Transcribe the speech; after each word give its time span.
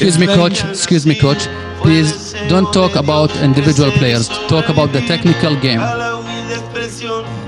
Excuse 0.00 0.18
me, 0.18 0.26
coach. 0.26 0.64
Excuse 0.64 1.06
me, 1.06 1.14
coach. 1.14 1.46
Please 1.82 2.32
don't 2.48 2.72
talk 2.72 2.96
about 2.96 3.30
individual 3.42 3.90
players. 3.92 4.28
Talk 4.48 4.68
about 4.70 4.92
the 4.92 5.00
technical 5.02 5.54
game. 5.56 5.80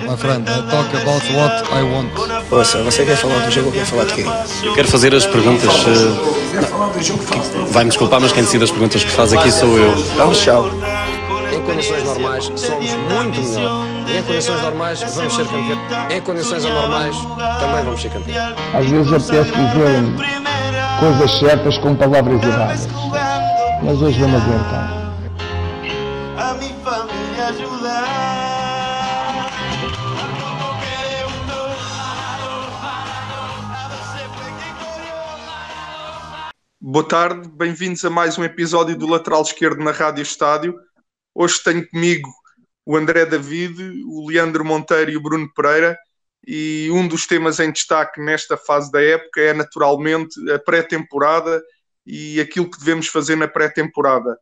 My 0.06 0.16
friend, 0.16 0.46
I 0.46 0.60
talk 0.70 0.92
about 0.92 1.22
what 1.32 1.64
I 1.72 1.82
want. 1.82 2.10
Ouça, 2.50 2.82
você 2.82 3.04
quer 3.06 3.16
falar 3.16 3.38
do 3.46 3.50
jogo 3.50 3.68
ou 3.68 3.72
quer 3.72 3.86
falar 3.86 4.04
de 4.04 4.14
quê? 4.14 4.24
Eu 4.64 4.74
quero 4.74 4.88
fazer 4.88 5.14
as 5.14 5.24
perguntas. 5.24 5.70
eh, 5.86 7.66
Vai-me 7.70 7.88
desculpar, 7.90 8.20
mas 8.20 8.32
quem 8.32 8.42
decide 8.42 8.64
as 8.64 8.70
perguntas 8.70 9.02
que 9.02 9.10
faz 9.10 9.32
aqui 9.32 9.50
sou 9.50 9.78
eu. 9.78 9.94
Vamos, 10.16 10.38
tchau. 10.38 10.68
Em 11.54 11.60
condições 11.62 12.04
normais, 12.04 12.44
somos 12.44 12.90
muito 12.90 13.40
melhor. 13.54 13.86
Em 14.18 14.22
condições 14.24 14.62
normais, 14.62 15.00
vamos 15.14 15.34
ser 15.34 15.44
campeões. 15.46 15.78
Em 16.10 16.20
condições 16.20 16.64
anormais, 16.66 17.16
também 17.60 17.84
vamos 17.84 18.02
ser 18.02 18.10
campeões. 18.10 18.54
Às 18.74 18.86
vezes 18.86 19.12
apetece 19.12 19.50
dizer 19.52 20.51
coisas 21.02 21.32
certas 21.32 21.76
com 21.78 21.96
palavras 21.96 22.40
erradas. 22.44 22.86
Mas 23.82 24.00
hoje 24.00 24.20
vamos 24.20 24.40
aguentar. 24.40 24.88
a 26.38 26.54
mi 26.54 26.68
familia 26.84 27.48
ayudar. 27.48 28.22
Boa 36.80 37.08
tarde, 37.08 37.48
bem-vindos 37.52 38.04
a 38.04 38.10
mais 38.10 38.38
um 38.38 38.44
episódio 38.44 38.96
do 38.96 39.08
Lateral 39.08 39.42
Esquerdo 39.42 39.82
na 39.82 39.90
Rádio 39.90 40.22
Estádio. 40.22 40.76
Hoje 41.34 41.60
tenho 41.64 41.84
comigo 41.88 42.30
o 42.86 42.96
André 42.96 43.26
David, 43.26 44.04
o 44.06 44.28
Leandro 44.28 44.64
Monteiro 44.64 45.10
e 45.10 45.16
o 45.16 45.22
Bruno 45.22 45.52
Pereira. 45.52 45.98
E 46.46 46.90
um 46.90 47.06
dos 47.06 47.26
temas 47.26 47.60
em 47.60 47.70
destaque 47.70 48.20
nesta 48.20 48.56
fase 48.56 48.90
da 48.90 49.02
época 49.02 49.40
é 49.40 49.52
naturalmente 49.52 50.34
a 50.50 50.58
pré-temporada 50.58 51.62
e 52.04 52.40
aquilo 52.40 52.70
que 52.70 52.78
devemos 52.78 53.06
fazer 53.06 53.36
na 53.36 53.46
pré-temporada. 53.46 54.36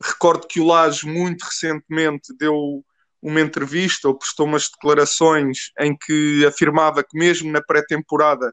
Recordo 0.00 0.46
que 0.46 0.60
o 0.60 0.66
Lage 0.66 1.06
muito 1.06 1.42
recentemente 1.42 2.36
deu 2.38 2.84
uma 3.20 3.40
entrevista 3.40 4.08
ou 4.08 4.16
prestou 4.16 4.46
umas 4.46 4.68
declarações 4.68 5.72
em 5.80 5.96
que 5.96 6.44
afirmava 6.46 7.02
que 7.02 7.18
mesmo 7.18 7.50
na 7.50 7.62
pré-temporada 7.62 8.52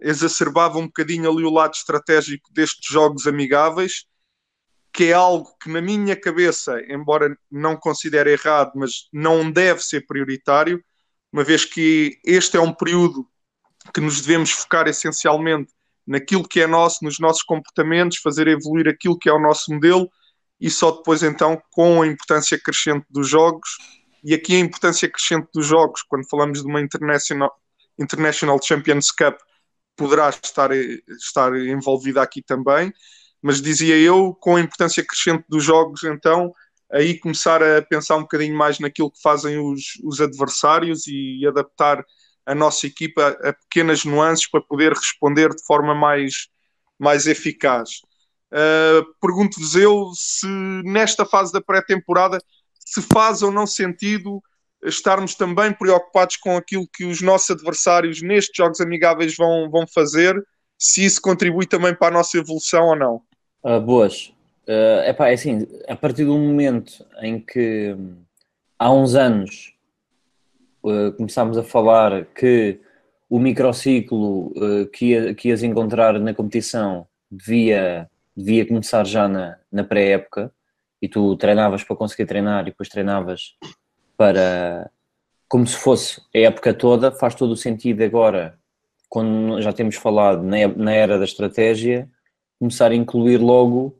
exacerbava 0.00 0.78
um 0.78 0.86
bocadinho 0.86 1.30
ali 1.30 1.44
o 1.44 1.50
lado 1.50 1.74
estratégico 1.74 2.52
destes 2.52 2.90
jogos 2.90 3.26
amigáveis, 3.26 4.06
que 4.92 5.04
é 5.04 5.12
algo 5.12 5.54
que 5.62 5.70
na 5.70 5.80
minha 5.80 6.16
cabeça, 6.16 6.80
embora 6.88 7.36
não 7.50 7.76
considere 7.76 8.32
errado, 8.32 8.72
mas 8.74 9.08
não 9.12 9.50
deve 9.50 9.80
ser 9.82 10.06
prioritário, 10.06 10.82
uma 11.32 11.44
vez 11.44 11.64
que 11.64 12.18
este 12.24 12.56
é 12.56 12.60
um 12.60 12.72
período 12.72 13.26
que 13.94 14.00
nos 14.00 14.20
devemos 14.20 14.50
focar 14.50 14.86
essencialmente 14.88 15.72
naquilo 16.06 16.46
que 16.46 16.60
é 16.60 16.66
nosso, 16.66 17.04
nos 17.04 17.18
nossos 17.18 17.42
comportamentos, 17.42 18.18
fazer 18.18 18.48
evoluir 18.48 18.88
aquilo 18.88 19.18
que 19.18 19.28
é 19.28 19.32
o 19.32 19.40
nosso 19.40 19.72
modelo 19.72 20.10
e 20.60 20.68
só 20.68 20.90
depois 20.90 21.22
então 21.22 21.60
com 21.70 22.02
a 22.02 22.06
importância 22.06 22.58
crescente 22.60 23.06
dos 23.08 23.28
jogos. 23.28 23.78
E 24.22 24.34
aqui 24.34 24.54
a 24.56 24.58
importância 24.58 25.08
crescente 25.08 25.48
dos 25.54 25.66
jogos, 25.66 26.02
quando 26.02 26.28
falamos 26.28 26.60
de 26.62 26.66
uma 26.66 26.80
International, 26.80 27.50
International 27.98 28.60
Champions 28.62 29.10
Cup, 29.10 29.38
poderá 29.96 30.28
estar, 30.28 30.70
estar 30.72 31.56
envolvida 31.56 32.22
aqui 32.22 32.42
também, 32.42 32.92
mas 33.40 33.62
dizia 33.62 33.96
eu, 33.96 34.34
com 34.34 34.56
a 34.56 34.60
importância 34.60 35.04
crescente 35.04 35.44
dos 35.48 35.64
jogos, 35.64 36.04
então, 36.04 36.52
aí 36.92 37.18
começar 37.18 37.62
a 37.62 37.82
pensar 37.82 38.16
um 38.16 38.22
bocadinho 38.22 38.56
mais 38.56 38.78
naquilo 38.78 39.10
que 39.10 39.20
fazem 39.22 39.58
os, 39.58 39.98
os 40.02 40.20
adversários 40.20 41.06
e 41.06 41.46
adaptar 41.46 42.04
a 42.44 42.54
nossa 42.54 42.86
equipa 42.86 43.36
a 43.42 43.52
pequenas 43.52 44.04
nuances 44.04 44.48
para 44.50 44.60
poder 44.60 44.92
responder 44.92 45.54
de 45.54 45.64
forma 45.64 45.94
mais, 45.94 46.48
mais 46.98 47.26
eficaz. 47.26 48.00
Uh, 48.52 49.06
Pergunto-vos 49.20 49.76
eu 49.76 50.10
se 50.14 50.48
nesta 50.84 51.24
fase 51.24 51.52
da 51.52 51.60
pré-temporada 51.60 52.38
se 52.84 53.00
faz 53.02 53.42
ou 53.42 53.52
não 53.52 53.66
sentido 53.66 54.42
estarmos 54.82 55.34
também 55.34 55.72
preocupados 55.72 56.36
com 56.36 56.56
aquilo 56.56 56.88
que 56.92 57.04
os 57.04 57.20
nossos 57.20 57.50
adversários 57.50 58.22
nestes 58.22 58.56
jogos 58.56 58.80
amigáveis 58.80 59.36
vão, 59.36 59.70
vão 59.70 59.86
fazer, 59.86 60.34
se 60.78 61.04
isso 61.04 61.20
contribui 61.20 61.66
também 61.66 61.94
para 61.94 62.08
a 62.08 62.18
nossa 62.18 62.38
evolução 62.38 62.86
ou 62.86 62.96
não. 62.96 63.22
Uh, 63.62 63.80
boas. 63.80 64.32
Uh, 64.70 65.02
epá, 65.04 65.30
é 65.30 65.32
assim, 65.32 65.66
a 65.88 65.96
partir 65.96 66.24
do 66.24 66.38
momento 66.38 67.04
em 67.20 67.40
que 67.40 67.92
hum, 67.92 68.18
há 68.78 68.92
uns 68.92 69.16
anos 69.16 69.74
uh, 70.84 71.10
começámos 71.16 71.58
a 71.58 71.64
falar 71.64 72.24
que 72.26 72.78
o 73.28 73.40
microciclo 73.40 74.52
uh, 74.56 74.86
que, 74.92 75.06
ia, 75.06 75.34
que 75.34 75.48
ias 75.48 75.64
encontrar 75.64 76.20
na 76.20 76.32
competição 76.32 77.04
devia, 77.28 78.08
devia 78.36 78.64
começar 78.64 79.04
já 79.04 79.26
na, 79.26 79.58
na 79.72 79.82
pré-época 79.82 80.52
e 81.02 81.08
tu 81.08 81.34
treinavas 81.36 81.82
para 81.82 81.96
conseguir 81.96 82.26
treinar 82.26 82.62
e 82.62 82.70
depois 82.70 82.88
treinavas 82.88 83.56
para 84.16 84.88
como 85.48 85.66
se 85.66 85.76
fosse 85.76 86.22
a 86.32 86.38
época 86.38 86.72
toda, 86.72 87.10
faz 87.10 87.34
todo 87.34 87.50
o 87.50 87.56
sentido 87.56 88.04
agora, 88.04 88.56
quando 89.08 89.60
já 89.60 89.72
temos 89.72 89.96
falado 89.96 90.44
na, 90.44 90.68
na 90.68 90.92
era 90.92 91.18
da 91.18 91.24
estratégia, 91.24 92.08
começar 92.56 92.92
a 92.92 92.94
incluir 92.94 93.38
logo 93.38 93.99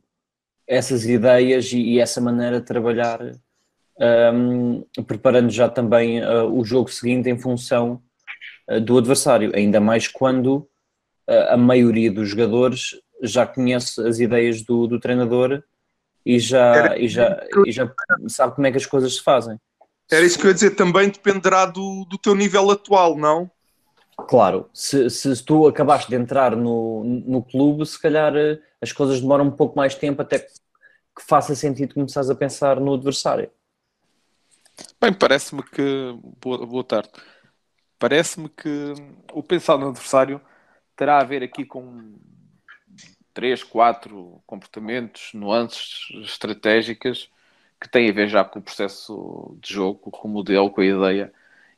essas 0.71 1.05
ideias 1.05 1.73
e, 1.73 1.81
e 1.81 1.99
essa 1.99 2.21
maneira 2.21 2.61
de 2.61 2.65
trabalhar, 2.65 3.19
um, 4.33 4.85
preparando 5.05 5.49
já 5.49 5.67
também 5.67 6.23
uh, 6.23 6.45
o 6.45 6.63
jogo 6.63 6.89
seguinte 6.89 7.29
em 7.29 7.37
função 7.37 8.01
uh, 8.69 8.79
do 8.79 8.97
adversário, 8.97 9.51
ainda 9.53 9.81
mais 9.81 10.07
quando 10.07 10.55
uh, 11.27 11.49
a 11.49 11.57
maioria 11.57 12.09
dos 12.09 12.29
jogadores 12.29 12.95
já 13.21 13.45
conhece 13.45 14.01
as 14.07 14.21
ideias 14.21 14.61
do, 14.61 14.87
do 14.87 14.97
treinador 14.97 15.61
e 16.25 16.39
já, 16.39 16.97
e, 16.97 17.09
já, 17.09 17.45
e 17.65 17.71
já 17.71 17.91
sabe 18.29 18.55
como 18.55 18.65
é 18.65 18.71
que 18.71 18.77
as 18.77 18.85
coisas 18.85 19.15
se 19.15 19.21
fazem. 19.21 19.59
Era 20.09 20.25
isso 20.25 20.39
que 20.39 20.45
eu 20.45 20.49
ia 20.49 20.53
dizer, 20.53 20.71
também 20.71 21.09
dependerá 21.09 21.65
do, 21.65 22.05
do 22.09 22.17
teu 22.17 22.33
nível 22.33 22.71
atual, 22.71 23.17
não? 23.17 23.51
Claro, 24.27 24.69
se, 24.73 25.09
se 25.09 25.43
tu 25.43 25.67
acabaste 25.67 26.09
de 26.09 26.15
entrar 26.15 26.55
no, 26.55 27.03
no 27.03 27.43
clube, 27.43 27.85
se 27.85 27.99
calhar 27.99 28.35
eh, 28.35 28.59
as 28.81 28.91
coisas 28.91 29.19
demoram 29.21 29.45
um 29.45 29.51
pouco 29.51 29.75
mais 29.75 29.95
tempo 29.95 30.21
até 30.21 30.45
que, 31.21 31.27
faça 31.27 31.55
sentido 31.55 31.93
começares 31.93 32.29
a 32.29 32.35
pensar 32.35 32.79
no 32.79 32.93
adversário. 32.93 33.49
Bem, 34.99 35.13
parece-me 35.13 35.63
que. 35.63 36.17
Boa, 36.41 36.65
boa 36.65 36.83
tarde. 36.83 37.09
Parece-me 37.99 38.49
que 38.49 38.93
o 39.31 39.43
pensar 39.43 39.77
no 39.77 39.89
adversário 39.89 40.41
terá 40.95 41.19
a 41.19 41.23
ver 41.23 41.43
aqui 41.43 41.63
com 41.63 42.15
três, 43.33 43.63
quatro 43.63 44.41
comportamentos, 44.45 45.31
nuances 45.33 46.07
estratégicas 46.23 47.29
que 47.79 47.87
têm 47.89 48.09
a 48.09 48.13
ver 48.13 48.27
já 48.27 48.43
com 48.43 48.59
o 48.59 48.61
processo 48.61 49.57
de 49.61 49.73
jogo, 49.73 50.11
com 50.11 50.27
o 50.27 50.31
modelo, 50.31 50.69
com 50.71 50.81
a 50.81 50.85
ideia 50.85 51.33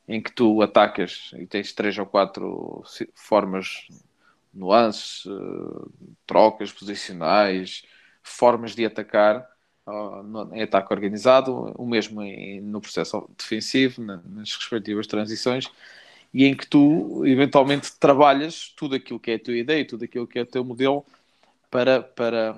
em 0.07 0.21
que 0.21 0.31
tu 0.31 0.61
atacas 0.61 1.31
e 1.37 1.45
tens 1.45 1.73
três 1.73 1.97
ou 1.97 2.05
quatro 2.05 2.83
formas, 3.15 3.87
nuances, 4.53 5.25
eh, 5.25 5.89
trocas 6.25 6.71
posicionais, 6.71 7.83
formas 8.23 8.73
de 8.75 8.85
atacar 8.85 9.47
em 10.53 10.63
ataque 10.63 10.94
organizado, 10.94 11.73
o 11.78 11.85
mesmo 11.85 12.22
no 12.61 12.79
processo 12.79 13.29
defensivo, 13.38 14.01
nas 14.01 14.56
respectivas 14.56 15.06
transições, 15.07 15.69
e 16.34 16.45
em 16.45 16.56
que 16.56 16.66
tu 16.66 17.23
eventualmente 17.25 17.91
trabalhas 18.00 18.73
tudo 18.75 18.95
aquilo 18.95 19.19
que 19.19 19.31
é 19.31 19.35
a 19.35 19.39
tua 19.39 19.56
ideia, 19.56 19.85
tudo 19.85 20.06
aquilo 20.06 20.25
que 20.25 20.39
é 20.39 20.41
o 20.41 20.45
teu 20.45 20.63
modelo 20.63 21.06
para, 21.69 22.01
para, 22.01 22.56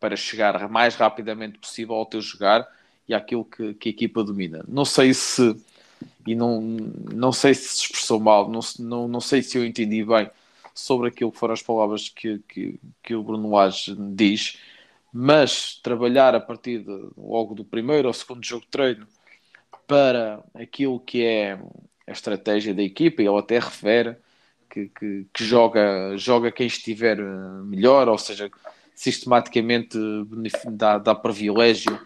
para 0.00 0.16
chegar 0.16 0.68
mais 0.68 0.94
rapidamente 0.94 1.58
possível 1.58 1.94
ao 1.94 2.06
teu 2.06 2.20
jogar 2.20 2.66
e 3.06 3.14
àquilo 3.14 3.44
que, 3.44 3.74
que 3.74 3.88
a 3.90 3.92
equipa 3.92 4.24
domina. 4.24 4.64
Não 4.66 4.84
sei 4.84 5.12
se 5.14 5.54
e 6.26 6.34
não, 6.34 6.60
não 6.60 7.32
sei 7.32 7.54
se 7.54 7.68
se 7.68 7.82
expressou 7.82 8.20
mal, 8.20 8.48
não, 8.48 8.60
não, 8.78 9.08
não 9.08 9.20
sei 9.20 9.42
se 9.42 9.58
eu 9.58 9.64
entendi 9.64 10.04
bem 10.04 10.30
sobre 10.74 11.08
aquilo 11.08 11.30
que 11.30 11.38
foram 11.38 11.54
as 11.54 11.62
palavras 11.62 12.08
que, 12.08 12.38
que, 12.48 12.80
que 13.02 13.14
o 13.14 13.22
Bruno 13.22 13.50
Lage 13.50 13.94
diz, 14.14 14.58
mas 15.12 15.76
trabalhar 15.82 16.34
a 16.34 16.40
partir 16.40 16.78
de, 16.78 17.08
logo 17.16 17.54
do 17.54 17.64
primeiro 17.64 18.08
ou 18.08 18.14
segundo 18.14 18.44
jogo 18.44 18.62
de 18.62 18.70
treino 18.70 19.06
para 19.86 20.42
aquilo 20.54 20.98
que 20.98 21.24
é 21.24 21.58
a 22.06 22.12
estratégia 22.12 22.74
da 22.74 22.82
equipa, 22.82 23.22
e 23.22 23.26
ele 23.26 23.38
até 23.38 23.58
refere 23.58 24.16
que, 24.70 24.88
que, 24.88 25.26
que, 25.32 25.44
joga, 25.44 26.16
joga 26.16 26.50
quem 26.50 26.66
estiver 26.66 27.18
melhor, 27.18 28.08
ou 28.08 28.16
seja, 28.16 28.50
sistematicamente 28.94 29.98
dá, 30.70 30.98
dá 30.98 31.14
privilégio 31.14 32.00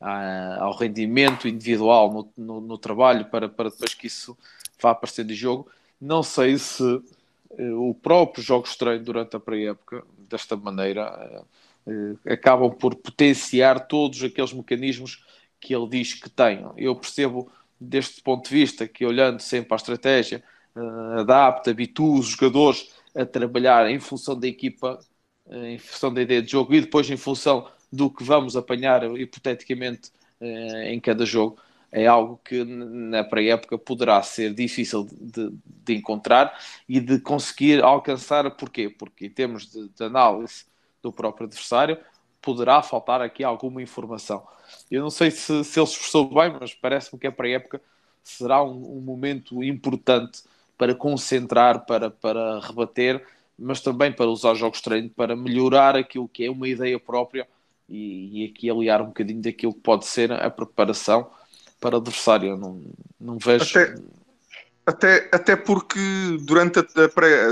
ao 0.00 0.76
rendimento 0.76 1.48
individual 1.48 2.12
no, 2.12 2.32
no, 2.36 2.60
no, 2.60 2.78
trabalho 2.78 3.26
para, 3.26 3.48
para 3.48 3.70
depois 3.70 3.94
que 3.94 4.06
isso 4.06 4.36
vá 4.80 4.90
aparecer 4.90 5.24
de 5.24 5.34
jogo. 5.34 5.68
Não 6.00 6.22
sei 6.22 6.58
se 6.58 6.82
uh, 6.82 7.88
o 7.88 7.94
próprio 7.94 8.42
jogo 8.42 8.66
estranho 8.66 9.02
durante 9.02 9.36
a 9.36 9.40
pré-época, 9.40 10.04
desta 10.28 10.56
maneira, 10.56 11.40
uh, 11.40 11.46
acabam 12.26 12.70
por 12.70 12.94
potenciar 12.94 13.86
todos 13.86 14.22
aqueles 14.22 14.52
mecanismos 14.52 15.24
que 15.60 15.74
ele 15.74 15.88
diz 15.88 16.14
que 16.14 16.28
tem. 16.28 16.64
Eu 16.76 16.94
percebo 16.96 17.50
deste 17.80 18.22
ponto 18.22 18.48
de 18.48 18.54
vista 18.54 18.88
que, 18.88 19.04
olhando 19.04 19.40
sempre 19.40 19.74
a 19.74 19.76
estratégia, 19.76 20.42
uh, 20.74 21.20
adapta, 21.20 21.70
habitua 21.70 22.18
os 22.18 22.26
jogadores 22.26 22.90
a 23.14 23.24
trabalhar 23.24 23.88
em 23.90 23.98
função 24.00 24.38
da 24.38 24.46
equipa 24.46 24.98
eh, 25.48 25.72
em 25.74 25.78
função 25.78 26.12
da 26.12 26.22
ideia 26.22 26.42
de 26.42 26.50
jogo 26.50 26.74
e 26.74 26.80
depois 26.80 27.08
em 27.08 27.16
função 27.16 27.70
do 27.90 28.10
que 28.10 28.24
vamos 28.24 28.56
apanhar 28.56 29.04
hipoteticamente 29.18 30.10
eh, 30.40 30.92
em 30.92 31.00
cada 31.00 31.24
jogo 31.24 31.58
é 31.92 32.06
algo 32.06 32.38
que 32.44 32.64
na 32.64 33.24
pré-época 33.24 33.78
poderá 33.78 34.22
ser 34.22 34.52
difícil 34.52 35.06
de, 35.10 35.50
de, 35.64 35.94
encontrar 35.94 36.58
e 36.88 37.00
de 37.00 37.18
conseguir 37.20 37.82
alcançar. 37.82 38.50
Porquê? 38.56 38.90
Porque 38.90 39.26
em 39.26 39.30
termos 39.30 39.70
de, 39.70 39.88
de, 39.88 40.04
análise 40.04 40.64
do 41.06 41.12
próprio 41.12 41.46
adversário, 41.46 41.98
poderá 42.42 42.82
faltar 42.82 43.20
aqui 43.20 43.44
alguma 43.44 43.80
informação. 43.80 44.46
Eu 44.90 45.02
não 45.02 45.10
sei 45.10 45.30
se, 45.30 45.64
se 45.64 45.78
ele 45.78 45.86
se 45.86 45.92
esforçou 45.92 46.28
bem, 46.28 46.56
mas 46.60 46.74
parece-me 46.74 47.18
que 47.18 47.26
a 47.26 47.32
pré-época 47.32 47.80
será 48.22 48.62
um, 48.62 48.98
um, 48.98 49.00
momento 49.00 49.62
importante 49.62 50.42
para 50.76 50.94
concentrar, 50.94 51.86
para, 51.86 52.10
para 52.10 52.60
rebater, 52.60 53.24
mas 53.58 53.80
também 53.80 54.12
para 54.12 54.26
usar 54.26 54.54
jogos 54.54 54.78
de 54.78 54.84
treino, 54.84 55.10
para 55.10 55.36
melhorar 55.36 55.96
aquilo 55.96 56.28
que 56.28 56.44
é 56.44 56.50
uma 56.50 56.68
ideia 56.68 56.98
própria 56.98 57.46
e, 57.88 58.42
e 58.42 58.46
aqui 58.46 58.68
aliar 58.68 59.00
um 59.00 59.06
bocadinho 59.06 59.40
daquilo 59.40 59.72
que 59.72 59.80
pode 59.80 60.06
ser 60.06 60.32
a 60.32 60.50
preparação 60.50 61.30
para 61.80 61.96
adversário. 61.96 62.50
Eu 62.50 62.56
não, 62.56 62.82
não 63.18 63.38
vejo. 63.38 63.64
Até, 63.78 63.94
até, 64.84 65.30
até 65.32 65.56
porque 65.56 66.00
durante 66.42 66.80
a, 66.80 66.82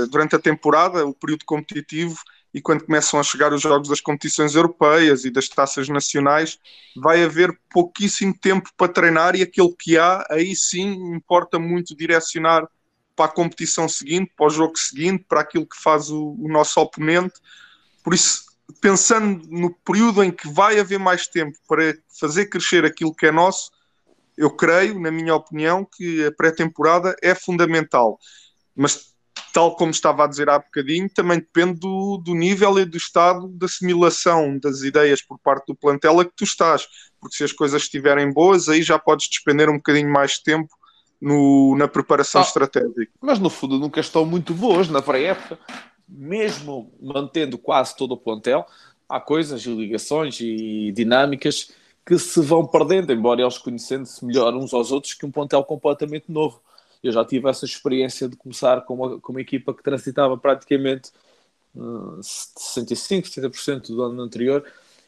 durante 0.09 0.35
a 0.35 0.39
temporada, 0.39 1.05
o 1.05 1.13
período 1.13 1.45
competitivo, 1.45 2.17
e 2.55 2.61
quando 2.61 2.85
começam 2.85 3.19
a 3.19 3.23
chegar 3.23 3.51
os 3.51 3.61
jogos 3.61 3.89
das 3.89 3.99
competições 3.99 4.55
europeias 4.55 5.25
e 5.25 5.29
das 5.29 5.49
taças 5.49 5.89
nacionais, 5.89 6.57
vai 6.95 7.21
haver 7.21 7.59
pouquíssimo 7.69 8.33
tempo 8.33 8.69
para 8.77 8.93
treinar 8.93 9.35
e 9.35 9.41
aquilo 9.41 9.75
que 9.75 9.97
há, 9.97 10.25
aí 10.29 10.55
sim 10.55 10.93
importa 11.13 11.59
muito 11.59 11.93
direcionar 11.93 12.65
para 13.13 13.25
a 13.25 13.33
competição 13.33 13.89
seguinte, 13.89 14.31
para 14.37 14.45
o 14.45 14.49
jogo 14.49 14.77
seguinte, 14.77 15.25
para 15.27 15.41
aquilo 15.41 15.67
que 15.67 15.75
faz 15.75 16.09
o, 16.09 16.33
o 16.39 16.47
nosso 16.47 16.79
oponente. 16.79 17.33
Por 18.01 18.13
isso, 18.13 18.45
pensando 18.79 19.45
no 19.49 19.73
período 19.83 20.23
em 20.23 20.31
que 20.31 20.47
vai 20.47 20.79
haver 20.79 20.97
mais 20.97 21.27
tempo 21.27 21.57
para 21.67 21.93
fazer 22.17 22.45
crescer 22.45 22.85
aquilo 22.85 23.13
que 23.13 23.25
é 23.25 23.33
nosso, 23.33 23.69
eu 24.37 24.49
creio, 24.49 24.97
na 24.97 25.11
minha 25.11 25.35
opinião, 25.35 25.83
que 25.83 26.25
a 26.25 26.31
pré-temporada 26.31 27.17
é 27.21 27.35
fundamental. 27.35 28.17
Mas, 28.73 29.13
tal 29.55 29.73
como 29.73 29.89
estava 29.89 30.25
a 30.25 30.27
dizer 30.27 30.49
há 30.49 30.59
bocadinho, 30.59 31.09
também 31.09 31.39
depende 31.39 31.79
do, 31.79 32.17
do 32.17 32.35
nível 32.35 32.77
e 32.77 32.83
do 32.83 32.97
estado 32.97 33.47
de 33.47 33.65
assimilação 33.65 34.59
das 34.59 34.81
ideias 34.81 35.21
por 35.21 35.39
parte 35.39 35.67
do 35.67 35.75
plantel 35.75 36.19
a 36.19 36.25
que 36.25 36.33
tu 36.35 36.43
estás. 36.43 36.85
Porque 37.21 37.37
se 37.37 37.43
as 37.45 37.53
coisas 37.53 37.83
estiverem 37.83 38.33
boas, 38.33 38.67
aí 38.67 38.83
já 38.83 38.99
podes 38.99 39.29
despender 39.29 39.69
um 39.69 39.77
bocadinho 39.77 40.11
mais 40.11 40.31
de 40.31 40.43
tempo 40.43 40.67
no, 41.21 41.73
na 41.77 41.87
preparação 41.87 42.41
ah, 42.41 42.43
estratégica. 42.43 43.09
Mas 43.21 43.39
no 43.39 43.49
fundo 43.49 43.79
nunca 43.79 44.01
estão 44.01 44.25
muito 44.25 44.53
boas 44.53 44.89
na 44.89 45.01
pré-época, 45.01 45.57
mesmo 46.05 46.91
mantendo 47.01 47.57
quase 47.57 47.95
todo 47.95 48.11
o 48.11 48.17
plantel, 48.17 48.65
há 49.07 49.21
coisas 49.21 49.65
e 49.65 49.73
ligações 49.73 50.37
e 50.41 50.91
dinâmicas 50.91 51.71
que 52.05 52.19
se 52.19 52.41
vão 52.41 52.67
perdendo, 52.67 53.13
embora 53.13 53.41
eles 53.41 53.57
conhecendo-se 53.57 54.25
melhor 54.25 54.53
uns 54.53 54.73
aos 54.73 54.91
outros 54.91 55.13
que 55.13 55.25
um 55.25 55.31
plantel 55.31 55.63
completamente 55.63 56.25
novo. 56.27 56.59
Eu 57.05 57.11
já 57.11 57.23
tive 57.23 57.49
essa 57.49 57.65
experiência 57.65 58.27
de 58.27 58.35
começar 58.35 58.81
com 58.81 58.95
uma, 58.95 59.19
com 59.19 59.31
uma 59.31 59.41
equipa 59.41 59.73
que 59.73 59.83
transitava 59.83 60.37
praticamente 60.37 61.11
uh, 61.75 62.21
65, 62.21 63.27
70% 63.27 63.87
do 63.87 64.01
ano 64.01 64.21
anterior 64.21 64.65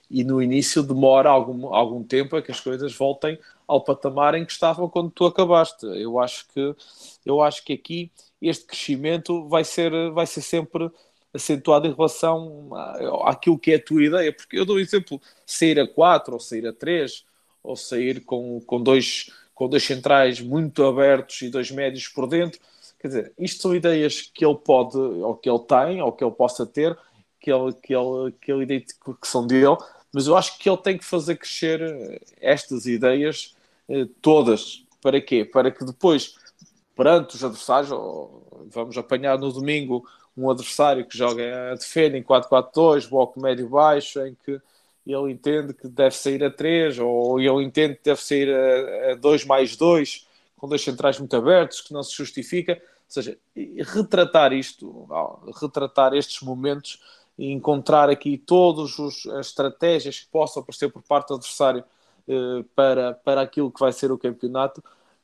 e 0.10 0.24
no 0.24 0.42
início 0.42 0.82
demora 0.82 1.30
algum, 1.30 1.74
algum 1.74 2.04
tempo 2.04 2.36
a 2.36 2.42
que 2.42 2.52
as 2.52 2.60
coisas 2.60 2.94
voltem 2.94 3.38
ao 3.68 3.84
patamar 3.84 4.36
em 4.36 4.46
que 4.46 4.52
estavam 4.52 4.88
quando 4.88 5.12
tu 5.12 5.26
acabaste. 5.26 5.86
Eu 5.86 6.20
acho 6.20 6.48
que, 6.54 6.76
eu 7.26 7.42
acho 7.42 7.64
que 7.64 7.74
aqui 7.74 8.12
este 8.42 8.66
crescimento 8.66 9.48
vai 9.48 9.64
ser, 9.64 9.92
vai 10.12 10.26
ser 10.26 10.42
sempre 10.42 10.90
acentuado 11.34 11.88
em 11.88 11.94
relação 11.94 12.70
àquilo 13.26 13.60
que 13.60 13.72
é 13.72 13.76
a 13.76 13.84
tua 13.84 14.04
ideia. 14.04 14.32
Porque 14.32 14.58
eu 14.58 14.66
dou 14.66 14.78
um 14.78 14.80
exemplo, 14.80 15.22
sair 15.46 15.80
a 15.80 15.88
4 15.88 16.34
ou 16.34 16.40
sair 16.40 16.68
a 16.68 16.74
3 16.74 17.26
ou 17.62 17.76
sair 17.76 18.22
com, 18.22 18.62
com, 18.62 18.82
dois, 18.82 19.30
com 19.58 19.68
dois 19.68 19.84
centrais 19.84 20.40
muito 20.40 20.86
abertos 20.86 21.42
e 21.42 21.50
dois 21.50 21.72
médios 21.72 22.08
por 22.08 22.28
dentro. 22.28 22.60
Quer 23.00 23.08
dizer, 23.08 23.34
isto 23.40 23.64
são 23.64 23.76
ideias 23.76 24.22
que 24.22 24.46
ele 24.46 24.56
pode, 24.56 24.96
ou 24.96 25.36
que 25.36 25.50
ele 25.50 25.60
tem, 25.60 26.00
ou 26.00 26.12
que 26.12 26.24
ele 26.24 26.32
possa 26.32 26.64
ter, 26.64 26.96
que 27.40 27.52
ele, 27.52 27.74
que 27.74 27.96
ele, 27.96 28.32
que 28.40 28.52
ele 28.52 28.64
identifica 28.64 29.18
que 29.20 29.28
são 29.28 29.48
dele, 29.48 29.76
mas 30.14 30.28
eu 30.28 30.38
acho 30.38 30.60
que 30.60 30.70
ele 30.70 30.78
tem 30.78 30.96
que 30.96 31.04
fazer 31.04 31.38
crescer 31.38 32.22
estas 32.40 32.86
ideias 32.86 33.56
eh, 33.90 34.06
todas. 34.22 34.86
Para 35.02 35.20
quê? 35.20 35.44
Para 35.44 35.72
que 35.72 35.84
depois, 35.84 36.36
perante 36.96 37.36
os 37.36 37.44
adversários, 37.44 37.90
vamos 38.70 38.96
apanhar 38.96 39.40
no 39.40 39.52
domingo 39.52 40.08
um 40.38 40.52
adversário 40.52 41.04
que 41.04 41.18
joga 41.18 41.76
defende 41.76 42.16
em 42.16 42.24
4-4-2, 42.24 43.10
bloco 43.10 43.42
médio-baixo, 43.42 44.20
em 44.20 44.38
que 44.46 44.62
ele 45.14 45.32
entende 45.32 45.74
que 45.74 45.88
deve 45.88 46.16
sair 46.16 46.44
a 46.44 46.52
3, 46.52 47.00
ou 47.00 47.40
ele 47.40 47.64
entende 47.64 47.96
que 47.96 48.04
deve 48.04 48.22
sair 48.22 48.50
a, 48.54 49.12
a 49.12 49.16
2 49.16 49.46
mais 49.46 49.76
2, 49.76 50.28
com 50.58 50.68
dois 50.68 50.82
centrais 50.82 51.20
muito 51.20 51.36
abertos, 51.36 51.82
que 51.82 51.94
não 51.94 52.04
se 52.04 52.14
justifica. 52.14 52.74
Ou 52.74 52.80
seja, 53.08 53.38
retratar 53.86 54.52
isto, 54.52 55.08
retratar 55.62 56.14
estes 56.14 56.42
momentos 56.42 57.00
e 57.38 57.52
encontrar 57.52 58.10
aqui 58.10 58.38
todas 58.38 59.00
as 59.00 59.46
estratégias 59.46 60.20
que 60.20 60.28
possam 60.28 60.62
aparecer 60.62 60.92
por 60.92 61.02
parte 61.04 61.30
do 61.30 61.36
adversário 61.36 61.84
eh, 62.28 62.66
para, 62.76 63.14
para 63.14 63.42
aquilo 63.42 63.72
que 63.72 63.80
vai 63.80 63.94
ser 63.94 64.12
o 64.12 64.18
campeonato, 64.18 64.84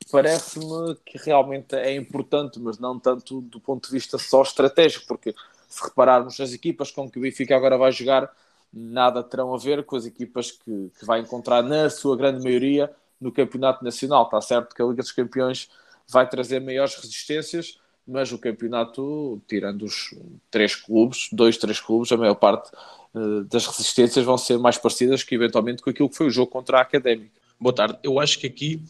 parece-me 0.10 0.96
que 1.06 1.18
realmente 1.18 1.76
é 1.76 1.94
importante, 1.96 2.60
mas 2.60 2.80
não 2.80 2.98
tanto 2.98 3.42
do 3.42 3.60
ponto 3.60 3.88
de 3.88 3.92
vista 3.92 4.18
só 4.18 4.42
estratégico, 4.44 5.06
porque 5.08 5.36
se 5.68 5.84
repararmos 5.84 6.40
as 6.40 6.54
equipas 6.54 6.92
com 6.92 7.10
que 7.10 7.20
o 7.20 7.22
Benfica 7.22 7.58
agora 7.58 7.78
vai 7.78 7.92
jogar, 7.92 8.32
nada 8.74 9.22
terão 9.22 9.54
a 9.54 9.58
ver 9.58 9.84
com 9.86 9.96
as 9.96 10.06
equipas 10.06 10.52
que, 10.52 10.92
que 10.98 11.06
vai 11.06 11.20
encontrar, 11.20 11.62
na 11.62 11.90
sua 11.90 12.18
grande 12.18 12.44
maioria, 12.44 12.92
no 13.22 13.32
Campeonato 13.32 13.84
Nacional. 13.84 14.24
Está 14.24 14.42
certo 14.42 14.76
que 14.76 14.82
a 14.82 14.86
Liga 14.86 15.04
dos 15.04 15.12
Campeões 15.12 15.70
vai 16.10 16.28
trazer 16.28 16.60
maiores 16.60 16.96
resistências, 16.96 17.80
mas 18.06 18.32
o 18.32 18.38
campeonato, 18.38 19.42
tirando 19.48 19.84
os 19.84 20.14
três 20.52 20.76
clubes, 20.76 21.30
dois, 21.32 21.58
três 21.58 21.80
clubes, 21.80 22.12
a 22.12 22.18
maior 22.18 22.36
parte 22.36 22.70
uh, 23.14 23.44
das 23.46 23.66
resistências 23.66 24.26
vão 24.26 24.38
ser 24.38 24.58
mais 24.58 24.78
parecidas 24.78 25.24
que 25.24 25.36
eventualmente 25.36 25.82
com 25.82 25.90
aquilo 25.90 26.10
que 26.10 26.18
foi 26.18 26.28
o 26.28 26.32
jogo 26.32 26.52
contra 26.52 26.80
a 26.80 26.82
Académica. 26.82 27.32
Boa 27.60 27.74
tarde. 27.74 27.98
Eu 28.04 28.20
acho 28.20 28.40
que 28.40 28.48
aqui 28.48 28.84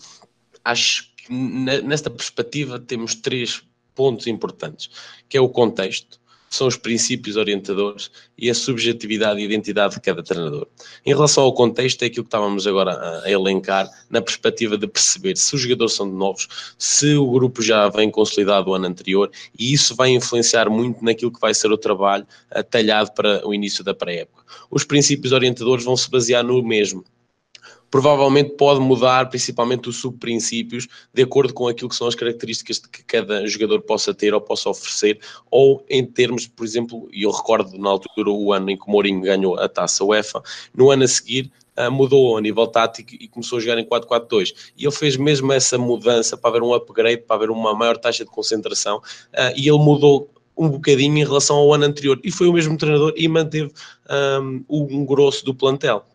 acho 0.65 1.13
que 1.15 1.31
nesta 1.31 2.09
perspectiva 2.09 2.80
temos 2.80 3.13
três 3.15 3.63
pontos 3.94 4.25
importantes, 4.27 4.89
que 5.30 5.38
é 5.38 5.41
o 5.41 5.50
contexto, 5.50 6.19
são 6.55 6.67
os 6.67 6.77
princípios 6.77 7.35
orientadores 7.35 8.11
e 8.38 8.50
a 8.50 8.53
subjetividade 8.53 9.39
e 9.39 9.44
identidade 9.44 9.95
de 9.95 10.01
cada 10.01 10.21
treinador. 10.21 10.67
Em 11.03 11.09
relação 11.09 11.44
ao 11.44 11.53
contexto, 11.53 12.04
é 12.04 12.06
aquilo 12.06 12.23
que 12.23 12.28
estávamos 12.28 12.68
agora 12.68 13.21
a 13.23 13.31
elencar, 13.31 13.89
na 14.09 14.21
perspectiva 14.21 14.78
de 14.78 14.87
perceber 14.87 15.35
se 15.35 15.56
os 15.56 15.61
jogadores 15.61 15.94
são 15.94 16.06
novos, 16.06 16.75
se 16.78 17.16
o 17.16 17.31
grupo 17.31 17.61
já 17.61 17.89
vem 17.89 18.11
consolidado 18.11 18.69
o 18.69 18.75
ano 18.75 18.85
anterior, 18.85 19.31
e 19.57 19.73
isso 19.73 19.95
vai 19.95 20.09
influenciar 20.09 20.69
muito 20.69 21.04
naquilo 21.04 21.31
que 21.31 21.42
vai 21.42 21.56
ser 21.56 21.71
o 21.71 21.78
trabalho 21.78 22.28
talhado 22.69 23.11
para 23.13 23.47
o 23.47 23.54
início 23.54 23.83
da 23.83 23.94
pré-época. 23.94 24.44
Os 24.69 24.83
princípios 24.83 25.33
orientadores 25.33 25.83
vão 25.83 25.97
se 25.97 26.09
basear 26.09 26.44
no 26.44 26.61
mesmo, 26.61 27.04
provavelmente 27.94 28.56
pode 28.56 28.80
mudar 28.80 29.30
principalmente 29.30 29.88
os 29.88 29.97
subprincípios 29.97 30.88
de 31.14 31.21
acordo 31.21 31.54
com 31.54 31.68
aquilo 31.68 31.88
que 31.88 31.95
são 31.95 32.07
as 32.07 32.16
características 32.16 32.80
que 32.80 33.04
cada 33.04 33.45
jogador 33.45 33.80
possa 33.83 34.16
ter 34.16 34.33
ou 34.33 34.42
possa 34.42 34.68
oferecer, 34.68 35.19
ou 35.52 35.85
em 35.88 36.04
termos, 36.04 36.47
por 36.47 36.66
exemplo, 36.66 37.07
e 37.14 37.21
eu 37.21 37.30
recordo 37.30 37.78
na 37.78 37.92
altura 37.92 38.31
o 38.31 38.52
ano 38.52 38.71
em 38.71 38.76
que 38.76 38.88
o 38.88 38.90
Mourinho 38.90 39.21
ganhou 39.21 39.59
a 39.59 39.69
taça 39.69 40.04
UEFA, 40.04 40.42
no 40.76 40.90
ano 40.90 41.04
a 41.04 41.07
seguir 41.07 41.52
Uh, 41.76 41.90
mudou 41.90 42.38
a 42.38 42.42
nível 42.42 42.68
tático 42.68 43.16
e 43.19 43.28
começou 43.28 43.57
a 43.57 43.59
jogar 43.59 43.80
em 43.80 43.83
4-4-2. 43.83 44.54
E 44.78 44.85
ele 44.85 44.92
fez 44.92 45.18
mesmo 45.18 45.52
essa 45.52 45.76
mudança 45.76 46.38
para 46.38 46.52
haver 46.52 46.62
um 46.62 46.71
upgrade, 46.71 47.23
para 47.23 47.35
haver 47.35 47.50
uma 47.50 47.73
maior 47.73 47.97
taxa 47.97 48.23
de 48.23 48.30
concentração, 48.30 48.97
uh, 48.97 49.57
e 49.57 49.68
ele 49.68 49.80
mudou 49.80 50.30
um 50.56 50.69
bocadinho 50.69 51.18
em 51.18 51.23
relação 51.23 51.56
ao 51.56 51.73
ano 51.73 51.85
anterior. 51.85 52.19
E 52.23 52.30
foi 52.30 52.47
o 52.47 52.54
mesmo 52.54 52.78
treinador 52.78 53.12
e 53.18 53.28
manteve 53.28 53.71
um, 54.69 54.88
um 55.00 55.04
grosso 55.04 55.44
do 55.44 55.56
plantel. 55.56 56.06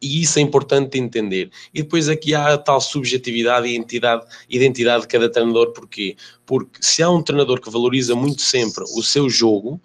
E 0.00 0.22
isso 0.22 0.38
é 0.38 0.42
importante 0.42 0.98
entender. 0.98 1.50
E 1.72 1.82
depois 1.82 2.08
aqui 2.08 2.34
há 2.34 2.54
a 2.54 2.58
tal 2.58 2.80
subjetividade 2.80 3.66
e 3.66 3.74
identidade, 3.74 4.26
identidade 4.48 5.02
de 5.02 5.08
cada 5.08 5.28
treinador. 5.28 5.72
Porquê? 5.72 6.16
Porque 6.44 6.78
se 6.80 7.02
há 7.02 7.10
um 7.10 7.22
treinador 7.22 7.60
que 7.60 7.70
valoriza 7.70 8.14
muito 8.14 8.42
sempre 8.42 8.84
o 8.96 9.02
seu 9.02 9.28
jogo, 9.28 9.80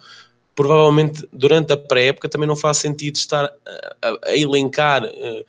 provavelmente 0.54 1.26
durante 1.32 1.72
a 1.72 1.76
pré-época 1.76 2.28
também 2.28 2.46
não 2.46 2.56
faz 2.56 2.78
sentido 2.78 3.16
estar 3.16 3.44
a, 4.02 4.18
a 4.30 4.36
elencar 4.36 5.04
uh, 5.04 5.44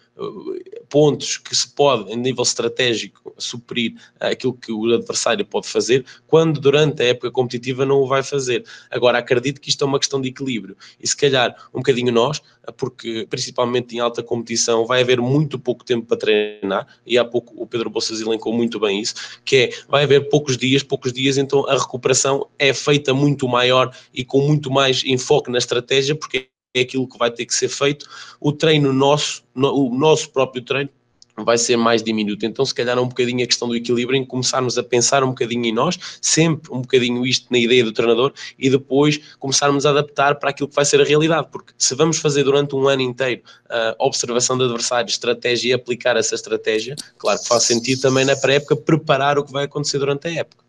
pontos 0.89 1.37
que 1.37 1.55
se 1.55 1.67
pode, 1.67 2.11
em 2.11 2.15
nível 2.15 2.43
estratégico, 2.43 3.33
suprir 3.37 3.93
aquilo 4.19 4.53
que 4.53 4.71
o 4.71 4.93
adversário 4.93 5.45
pode 5.45 5.67
fazer, 5.67 6.05
quando 6.27 6.59
durante 6.59 7.01
a 7.01 7.07
época 7.07 7.31
competitiva 7.31 7.85
não 7.85 7.97
o 7.97 8.07
vai 8.07 8.21
fazer. 8.21 8.63
Agora, 8.91 9.17
acredito 9.17 9.59
que 9.59 9.69
isto 9.69 9.83
é 9.83 9.87
uma 9.87 9.99
questão 9.99 10.21
de 10.21 10.29
equilíbrio. 10.29 10.77
E 11.01 11.07
se 11.07 11.17
calhar 11.17 11.55
um 11.73 11.79
bocadinho 11.79 12.11
nós, 12.11 12.41
porque 12.77 13.25
principalmente 13.29 13.95
em 13.95 13.99
alta 13.99 14.21
competição 14.21 14.85
vai 14.85 15.01
haver 15.01 15.19
muito 15.19 15.57
pouco 15.57 15.83
tempo 15.83 16.05
para 16.05 16.17
treinar, 16.17 16.87
e 17.05 17.17
há 17.17 17.25
pouco 17.25 17.53
o 17.61 17.65
Pedro 17.65 17.89
Bolsas 17.89 18.21
elencou 18.21 18.53
muito 18.53 18.79
bem 18.79 19.01
isso, 19.01 19.15
que 19.43 19.55
é, 19.55 19.69
vai 19.87 20.03
haver 20.03 20.29
poucos 20.29 20.57
dias, 20.57 20.83
poucos 20.83 21.11
dias, 21.11 21.37
então 21.37 21.67
a 21.67 21.77
recuperação 21.77 22.47
é 22.57 22.73
feita 22.73 23.13
muito 23.13 23.47
maior 23.47 23.93
e 24.13 24.23
com 24.23 24.41
muito 24.41 24.71
mais 24.71 24.92
enfoque 25.05 25.49
na 25.49 25.57
estratégia, 25.57 26.15
porque 26.15 26.49
é 26.75 26.81
aquilo 26.81 27.07
que 27.07 27.17
vai 27.17 27.31
ter 27.31 27.45
que 27.45 27.53
ser 27.53 27.69
feito, 27.69 28.09
o 28.39 28.51
treino 28.51 28.91
nosso, 28.91 29.43
o 29.55 29.95
nosso 29.95 30.29
próprio 30.31 30.61
treino, 30.61 30.89
vai 31.37 31.57
ser 31.57 31.77
mais 31.77 32.03
diminuto. 32.03 32.45
Então, 32.45 32.63
se 32.63 32.73
calhar, 32.73 32.97
é 32.97 33.01
um 33.01 33.07
bocadinho 33.07 33.43
a 33.43 33.47
questão 33.47 33.67
do 33.67 33.75
equilíbrio 33.75 34.17
em 34.17 34.25
começarmos 34.25 34.77
a 34.77 34.83
pensar 34.83 35.23
um 35.23 35.29
bocadinho 35.29 35.65
em 35.65 35.71
nós, 35.71 35.97
sempre 36.21 36.71
um 36.71 36.81
bocadinho 36.81 37.25
isto 37.25 37.47
na 37.49 37.57
ideia 37.57 37.83
do 37.83 37.91
treinador, 37.91 38.33
e 38.59 38.69
depois 38.69 39.19
começarmos 39.39 39.85
a 39.85 39.89
adaptar 39.89 40.35
para 40.35 40.51
aquilo 40.51 40.69
que 40.69 40.75
vai 40.75 40.85
ser 40.85 41.01
a 41.01 41.03
realidade. 41.03 41.47
Porque 41.51 41.73
se 41.77 41.95
vamos 41.95 42.17
fazer 42.17 42.43
durante 42.43 42.75
um 42.75 42.87
ano 42.87 43.01
inteiro 43.01 43.41
a 43.67 43.91
uh, 43.91 44.05
observação 44.05 44.57
de 44.57 44.65
adversários, 44.65 45.13
estratégia 45.13 45.69
e 45.69 45.73
aplicar 45.73 46.15
essa 46.17 46.35
estratégia, 46.35 46.95
claro 47.17 47.39
que 47.39 47.47
faz 47.47 47.63
sentido 47.63 48.01
também 48.01 48.25
na 48.25 48.35
pré-época 48.35 48.75
preparar 48.75 49.39
o 49.39 49.43
que 49.43 49.51
vai 49.51 49.65
acontecer 49.65 49.97
durante 49.97 50.27
a 50.27 50.33
época. 50.33 50.63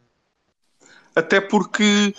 Até 1.15 1.41
porque 1.41 2.15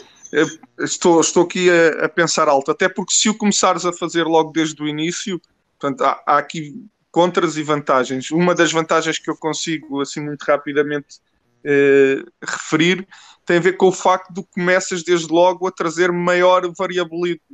estou, 0.79 1.22
estou 1.22 1.44
aqui 1.44 1.70
a, 1.70 2.05
a 2.05 2.10
pensar 2.10 2.48
alto, 2.48 2.72
até 2.72 2.89
porque 2.89 3.13
se 3.13 3.29
o 3.29 3.38
começares 3.38 3.86
a 3.86 3.94
fazer 3.94 4.24
logo 4.24 4.51
desde 4.51 4.82
o 4.82 4.88
início, 4.88 5.41
portanto, 5.79 6.01
há, 6.03 6.22
há 6.25 6.38
aqui 6.38 6.74
contras 7.12 7.55
e 7.55 7.63
vantagens. 7.63 8.32
Uma 8.32 8.53
das 8.53 8.72
vantagens 8.72 9.17
que 9.17 9.29
eu 9.29 9.38
consigo, 9.38 10.01
assim, 10.01 10.20
muito 10.20 10.44
rapidamente 10.44 11.20
eh, 11.63 12.24
referir, 12.44 13.08
tem 13.46 13.58
a 13.58 13.62
ver 13.62 13.74
com 13.74 13.88
o 13.88 13.91
facto 13.91 14.34
de 14.34 14.41
que 14.41 14.50
começas 14.53 15.03
desde 15.03 15.32
logo 15.32 15.67
a 15.67 15.72
trazer 15.72 16.12
maior 16.12 16.63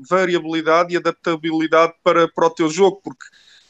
variabilidade 0.09 0.93
e 0.93 0.97
adaptabilidade 0.97 1.93
para, 2.03 2.27
para 2.27 2.47
o 2.47 2.49
teu 2.49 2.69
jogo, 2.69 3.01
porque 3.03 3.25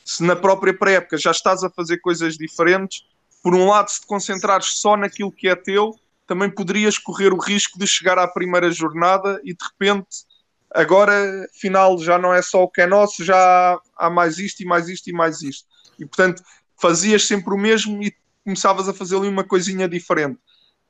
se 0.05 0.23
na 0.23 0.35
própria 0.35 0.73
pré-época 0.73 1.17
já 1.17 1.31
estás 1.31 1.63
a 1.63 1.69
fazer 1.69 1.97
coisas 1.97 2.37
diferentes, 2.37 3.05
por 3.43 3.53
um 3.53 3.67
lado, 3.67 3.89
se 3.89 4.01
te 4.01 4.07
concentrares 4.07 4.77
só 4.77 4.95
naquilo 4.95 5.31
que 5.31 5.47
é 5.47 5.55
teu, 5.55 5.95
também 6.27 6.49
poderias 6.49 6.97
correr 6.97 7.33
o 7.33 7.39
risco 7.39 7.77
de 7.77 7.87
chegar 7.87 8.17
à 8.17 8.27
primeira 8.27 8.71
jornada 8.71 9.39
e 9.43 9.53
de 9.53 9.63
repente 9.63 10.25
agora, 10.73 11.47
final, 11.53 11.97
já 11.99 12.17
não 12.17 12.33
é 12.33 12.41
só 12.41 12.63
o 12.63 12.69
que 12.69 12.81
é 12.81 12.87
nosso, 12.87 13.23
já 13.23 13.79
há 13.97 14.09
mais 14.09 14.37
isto 14.37 14.61
e 14.61 14.65
mais 14.65 14.87
isto 14.87 15.09
e 15.09 15.13
mais 15.13 15.41
isto. 15.41 15.67
E 15.99 16.05
portanto, 16.05 16.41
fazias 16.79 17.25
sempre 17.25 17.53
o 17.53 17.57
mesmo 17.57 18.01
e 18.01 18.13
começavas 18.43 18.89
a 18.89 18.93
fazer 18.93 19.17
ali 19.17 19.27
uma 19.27 19.43
coisinha 19.43 19.87
diferente. 19.87 20.39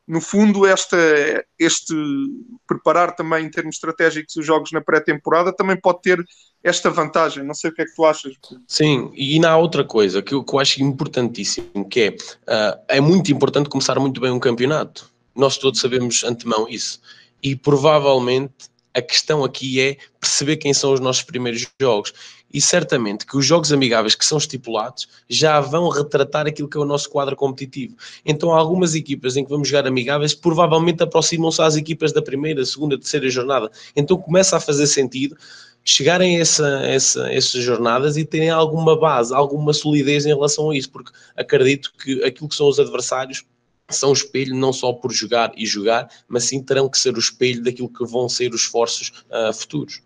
No 0.07 0.19
fundo, 0.19 0.65
esta, 0.65 0.97
este 1.57 1.93
preparar 2.67 3.15
também 3.15 3.45
em 3.45 3.49
termos 3.49 3.75
estratégicos 3.75 4.35
os 4.35 4.45
jogos 4.45 4.71
na 4.71 4.81
pré-temporada 4.81 5.53
também 5.53 5.79
pode 5.79 6.01
ter 6.01 6.23
esta 6.63 6.89
vantagem. 6.89 7.43
Não 7.43 7.53
sei 7.53 7.69
o 7.69 7.73
que 7.73 7.81
é 7.81 7.85
que 7.85 7.95
tu 7.95 8.03
achas. 8.05 8.33
Sim, 8.67 9.11
e 9.13 9.43
há 9.45 9.55
outra 9.55 9.83
coisa 9.83 10.21
que 10.21 10.33
eu, 10.33 10.43
que 10.43 10.53
eu 10.53 10.59
acho 10.59 10.81
importantíssimo, 10.83 11.87
que 11.87 12.01
é, 12.01 12.09
uh, 12.09 12.83
é 12.87 12.99
muito 12.99 13.31
importante 13.31 13.69
começar 13.69 13.99
muito 13.99 14.19
bem 14.19 14.31
um 14.31 14.39
campeonato. 14.39 15.10
Nós 15.35 15.57
todos 15.57 15.79
sabemos 15.79 16.23
antemão 16.23 16.67
isso. 16.67 16.99
E 17.41 17.55
provavelmente 17.55 18.71
a 18.93 19.01
questão 19.01 19.43
aqui 19.43 19.79
é 19.79 19.97
perceber 20.19 20.57
quem 20.57 20.73
são 20.73 20.93
os 20.93 20.99
nossos 20.99 21.23
primeiros 21.23 21.65
jogos. 21.79 22.13
E 22.53 22.59
certamente 22.59 23.25
que 23.25 23.37
os 23.37 23.45
jogos 23.45 23.71
amigáveis 23.71 24.13
que 24.13 24.25
são 24.25 24.37
estipulados 24.37 25.07
já 25.29 25.61
vão 25.61 25.87
retratar 25.87 26.47
aquilo 26.47 26.67
que 26.67 26.77
é 26.77 26.81
o 26.81 26.85
nosso 26.85 27.09
quadro 27.09 27.35
competitivo. 27.35 27.95
Então, 28.25 28.51
algumas 28.51 28.93
equipas 28.93 29.37
em 29.37 29.43
que 29.45 29.49
vamos 29.49 29.69
jogar 29.69 29.87
amigáveis 29.87 30.33
provavelmente 30.35 31.01
aproximam-se 31.01 31.61
às 31.61 31.77
equipas 31.77 32.11
da 32.11 32.21
primeira, 32.21 32.65
segunda, 32.65 32.97
terceira 32.97 33.29
jornada. 33.29 33.71
Então, 33.95 34.17
começa 34.17 34.57
a 34.57 34.59
fazer 34.59 34.87
sentido 34.87 35.37
chegarem 35.83 36.37
a 36.37 36.41
essa, 36.41 36.67
essa, 36.85 37.33
essas 37.33 37.63
jornadas 37.63 38.17
e 38.17 38.25
terem 38.25 38.49
alguma 38.49 38.99
base, 38.99 39.33
alguma 39.33 39.73
solidez 39.73 40.25
em 40.25 40.29
relação 40.29 40.69
a 40.69 40.77
isso, 40.77 40.91
porque 40.91 41.11
acredito 41.35 41.91
que 41.97 42.23
aquilo 42.23 42.49
que 42.49 42.55
são 42.55 42.67
os 42.67 42.79
adversários 42.79 43.43
são 43.95 44.09
o 44.09 44.13
espelho 44.13 44.55
não 44.55 44.71
só 44.73 44.93
por 44.93 45.11
jogar 45.11 45.51
e 45.55 45.65
jogar, 45.65 46.09
mas 46.27 46.45
sim 46.45 46.63
terão 46.63 46.89
que 46.89 46.97
ser 46.97 47.15
o 47.15 47.19
espelho 47.19 47.63
daquilo 47.63 47.89
que 47.89 48.05
vão 48.05 48.27
ser 48.29 48.53
os 48.53 48.61
esforços 48.61 49.23
uh, 49.29 49.53
futuros. 49.53 50.01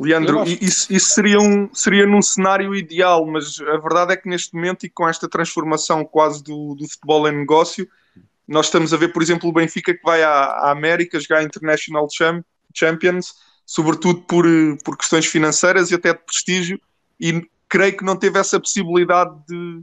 Leandro, 0.00 0.44
isso, 0.44 0.92
isso, 0.92 1.10
seria, 1.10 1.40
um, 1.40 1.68
seria 1.74 2.06
num 2.06 2.22
cenário 2.22 2.74
ideal, 2.74 3.26
mas 3.26 3.60
a 3.60 3.78
verdade 3.78 4.12
é 4.12 4.16
que 4.16 4.28
neste 4.28 4.54
momento 4.54 4.86
e 4.86 4.88
com 4.88 5.08
esta 5.08 5.28
transformação 5.28 6.04
quase 6.04 6.42
do, 6.42 6.74
do 6.74 6.88
futebol 6.88 7.26
em 7.26 7.36
negócio, 7.36 7.88
nós 8.46 8.66
estamos 8.66 8.94
a 8.94 8.96
ver, 8.96 9.12
por 9.12 9.22
exemplo, 9.22 9.48
o 9.48 9.52
Benfica 9.52 9.92
que 9.92 10.02
vai 10.02 10.22
à, 10.22 10.30
à 10.30 10.70
América 10.70 11.18
jogar 11.18 11.42
International 11.42 12.06
Champions, 12.72 13.34
sobretudo 13.66 14.20
por, 14.22 14.46
por 14.84 14.96
questões 14.96 15.26
financeiras 15.26 15.90
e 15.90 15.94
até 15.94 16.12
de 16.12 16.20
prestígio, 16.20 16.80
e 17.18 17.46
creio 17.68 17.96
que 17.96 18.04
não 18.04 18.16
teve 18.16 18.38
essa 18.38 18.60
possibilidade 18.60 19.34
de, 19.48 19.82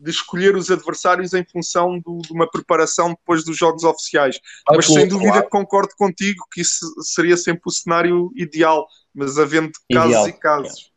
de 0.00 0.10
escolher 0.10 0.56
os 0.56 0.70
adversários 0.70 1.34
em 1.34 1.44
função 1.44 1.98
do, 2.00 2.18
de 2.18 2.32
uma 2.32 2.50
preparação 2.50 3.10
depois 3.10 3.44
dos 3.44 3.56
jogos 3.56 3.84
oficiais. 3.84 4.40
Ah, 4.66 4.74
mas 4.74 4.86
sem 4.86 5.06
dúvida 5.06 5.32
claro. 5.32 5.48
concordo 5.50 5.94
contigo 5.96 6.44
que 6.50 6.62
isso 6.62 6.86
seria 7.02 7.36
sempre 7.36 7.62
o 7.66 7.70
cenário 7.70 8.32
ideal, 8.34 8.88
mas 9.14 9.38
havendo 9.38 9.72
casos 9.92 10.10
ideal. 10.10 10.28
e 10.28 10.32
casos. 10.32 10.92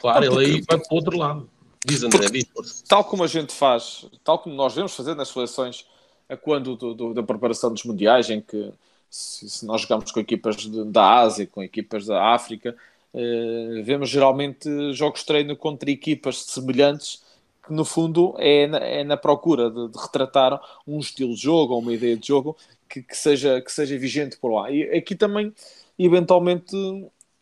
Claro, 0.00 0.24
ele 0.24 0.38
aí 0.38 0.64
vai 0.68 0.78
para 0.78 0.92
o 0.92 0.94
outro 0.94 1.18
lado. 1.18 1.50
Diz 1.84 2.02
André, 2.04 2.28
diz. 2.30 2.82
Tal 2.88 3.04
como 3.04 3.24
a 3.24 3.26
gente 3.26 3.52
faz, 3.52 4.06
tal 4.22 4.38
como 4.38 4.54
nós 4.54 4.72
vemos 4.72 4.94
fazer 4.94 5.16
nas 5.16 5.28
seleções, 5.28 5.84
a 6.28 6.36
quando 6.36 6.76
do, 6.76 6.94
do, 6.94 7.14
da 7.14 7.24
preparação 7.24 7.72
dos 7.72 7.82
mundiais, 7.82 8.30
em 8.30 8.40
que 8.40 8.72
se, 9.10 9.50
se 9.50 9.66
nós 9.66 9.80
jogamos 9.80 10.12
com 10.12 10.20
equipas 10.20 10.56
de, 10.56 10.84
da 10.84 11.20
Ásia, 11.20 11.46
com 11.46 11.60
equipas 11.60 12.06
da 12.06 12.32
África, 12.32 12.76
eh, 13.12 13.82
vemos 13.84 14.08
geralmente 14.08 14.92
jogos 14.92 15.20
de 15.20 15.26
treino 15.26 15.56
contra 15.56 15.90
equipas 15.90 16.44
semelhantes 16.44 17.20
que 17.64 17.72
no 17.72 17.84
fundo 17.84 18.34
é 18.38 18.66
na, 18.66 18.78
é 18.78 19.04
na 19.04 19.16
procura 19.16 19.70
de, 19.70 19.88
de, 19.88 19.98
retratar 19.98 20.60
um 20.86 20.98
estilo 20.98 21.34
de 21.34 21.42
jogo 21.42 21.74
ou 21.74 21.80
uma 21.80 21.92
ideia 21.92 22.16
de 22.16 22.26
jogo 22.26 22.56
que, 22.88 23.02
que, 23.02 23.16
seja, 23.16 23.60
que 23.60 23.70
seja 23.70 23.96
vigente 23.96 24.36
por 24.36 24.52
lá. 24.52 24.70
E 24.70 24.82
aqui 24.96 25.14
também, 25.14 25.54
eventualmente, 25.98 26.76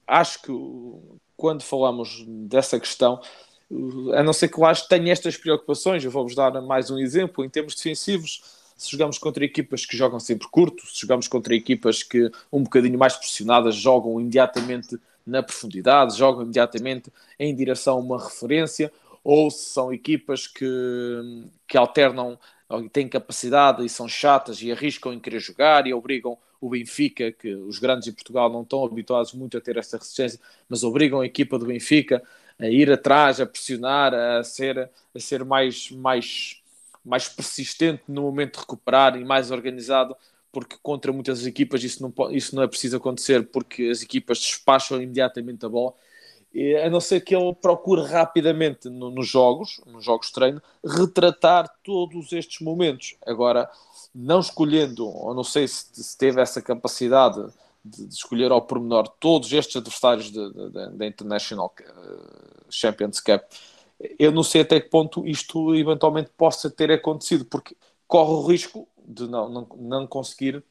acho 0.07 0.43
que 0.43 0.53
quando 1.37 1.63
falamos 1.63 2.25
dessa 2.27 2.79
questão, 2.79 3.21
a 4.15 4.23
não 4.23 4.33
ser 4.33 4.49
que 4.49 4.59
eu 4.59 4.65
acho 4.65 4.83
que 4.83 4.89
tenha 4.91 5.13
estas 5.13 5.37
preocupações, 5.37 6.05
eu 6.05 6.11
vou-vos 6.11 6.35
dar 6.35 6.61
mais 6.61 6.91
um 6.91 6.99
exemplo, 6.99 7.45
em 7.45 7.49
termos 7.49 7.75
defensivos, 7.75 8.43
se 8.77 8.91
jogamos 8.91 9.19
contra 9.19 9.45
equipas 9.45 9.87
que 9.87 9.97
jogam 9.97 10.19
sempre 10.19 10.49
curto, 10.49 10.87
se 10.87 11.01
jogamos 11.03 11.29
contra 11.29 11.55
equipas 11.55 12.03
que 12.03 12.31
um 12.53 12.63
bocadinho 12.63 12.99
mais 12.99 13.15
pressionadas 13.15 13.75
jogam 13.77 14.21
imediatamente 14.21 14.99
na 15.27 15.43
profundidade, 15.43 16.17
jogam 16.17 16.43
imediatamente 16.43 17.13
em 17.39 17.55
direção 17.55 17.97
a 17.97 18.01
uma 18.01 18.23
referência, 18.23 18.91
ou 19.23 19.51
se 19.51 19.71
são 19.71 19.93
equipas 19.93 20.47
que, 20.47 20.67
que 21.67 21.77
alternam, 21.77 22.39
têm 22.93 23.09
capacidade 23.09 23.85
e 23.85 23.89
são 23.89 24.09
chatas 24.09 24.63
e 24.63 24.71
arriscam 24.73 25.13
em 25.13 25.21
querer 25.21 25.41
jogar 25.41 25.87
e 25.87 25.95
obrigam 25.95 26.39
o 26.61 26.69
Benfica, 26.69 27.33
que 27.33 27.55
os 27.55 27.79
grandes 27.79 28.07
em 28.09 28.13
Portugal 28.13 28.51
não 28.51 28.63
estão 28.63 28.85
habituados 28.85 29.33
muito 29.33 29.57
a 29.57 29.61
ter 29.61 29.77
essa 29.79 29.97
resistência, 29.97 30.39
mas 30.69 30.83
obrigam 30.83 31.21
a 31.21 31.27
equipa 31.27 31.59
do 31.59 31.67
Benfica 31.67 32.23
a 32.59 32.69
ir 32.69 32.93
atrás, 32.93 33.41
a 33.41 33.47
pressionar, 33.47 34.13
a 34.15 34.45
ser, 34.45 34.91
a 35.15 35.19
ser 35.19 35.45
mais, 35.45 35.91
mais, 35.91 36.63
mais 37.05 37.29
persistente 37.29 38.03
no 38.07 38.23
momento 38.23 38.55
de 38.55 38.61
recuperar 38.61 39.17
e 39.17 39.25
mais 39.25 39.51
organizado, 39.51 40.15
porque 40.53 40.77
contra 40.83 41.13
muitas 41.13 41.47
equipas 41.47 41.83
isso 41.83 42.03
não, 42.03 42.31
isso 42.31 42.55
não 42.55 42.63
é 42.63 42.69
preciso 42.69 42.99
acontecer, 42.99 43.47
porque 43.51 43.85
as 43.85 44.03
equipas 44.03 44.39
despacham 44.39 45.01
imediatamente 45.01 45.65
a 45.65 45.69
bola 45.69 45.95
a 46.85 46.91
não 46.91 47.01
ser 47.01 47.21
que 47.21 47.35
ele 47.35 47.55
procure 47.55 48.03
rapidamente 48.03 48.89
no, 48.89 49.11
nos 49.11 49.29
jogos, 49.29 49.81
nos 49.87 50.05
jogos 50.05 50.29
de 50.29 50.33
treino, 50.33 50.63
retratar 50.85 51.69
todos 51.85 52.33
estes 52.33 52.61
momentos. 52.61 53.17
Agora, 53.25 53.71
não 54.15 54.41
escolhendo, 54.41 55.07
ou 55.07 55.33
não 55.33 55.45
sei 55.45 55.69
se, 55.69 55.87
se 55.93 56.19
teve 56.19 56.41
essa 56.41 56.61
capacidade 56.61 57.41
de, 57.85 58.07
de, 58.07 58.15
escolher 58.15 58.51
ao 58.51 58.63
pormenor 58.63 59.09
todos 59.21 59.53
estes 59.53 59.77
adversários 59.77 60.31
da 60.31 61.07
International 61.07 61.73
eh, 61.81 61.85
Champions 62.69 63.21
Cup, 63.21 63.43
eu 64.19 64.33
não 64.33 64.43
sei 64.43 64.63
até 64.63 64.81
que 64.81 64.89
ponto 64.89 65.27
isto 65.27 65.75
eventualmente 65.75 66.31
possa 66.37 66.69
ter 66.69 66.91
acontecido, 66.91 67.45
porque 67.45 67.77
corre 68.09 68.33
o 68.33 68.47
risco 68.47 68.89
de 69.07 69.29
não, 69.29 69.49
não, 69.49 69.69
não 69.77 70.07
conseguir 70.07 70.65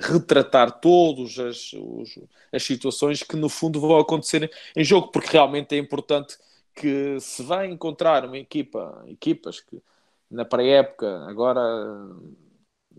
retratar 0.00 0.80
todas 0.80 1.38
as, 1.38 2.62
situações 2.62 3.22
que 3.22 3.36
no 3.36 3.48
fundo 3.48 3.80
vão 3.80 3.98
acontecer 3.98 4.50
em 4.76 4.84
jogo, 4.84 5.08
porque 5.08 5.30
realmente 5.32 5.74
é 5.74 5.78
importante 5.78 6.36
que 6.74 7.18
se 7.20 7.42
vai 7.42 7.66
encontrar 7.70 8.24
uma 8.24 8.38
equipa, 8.38 9.04
equipas 9.06 9.60
que 9.60 9.80
na 10.30 10.44
pré-época 10.44 11.24
agora 11.28 11.60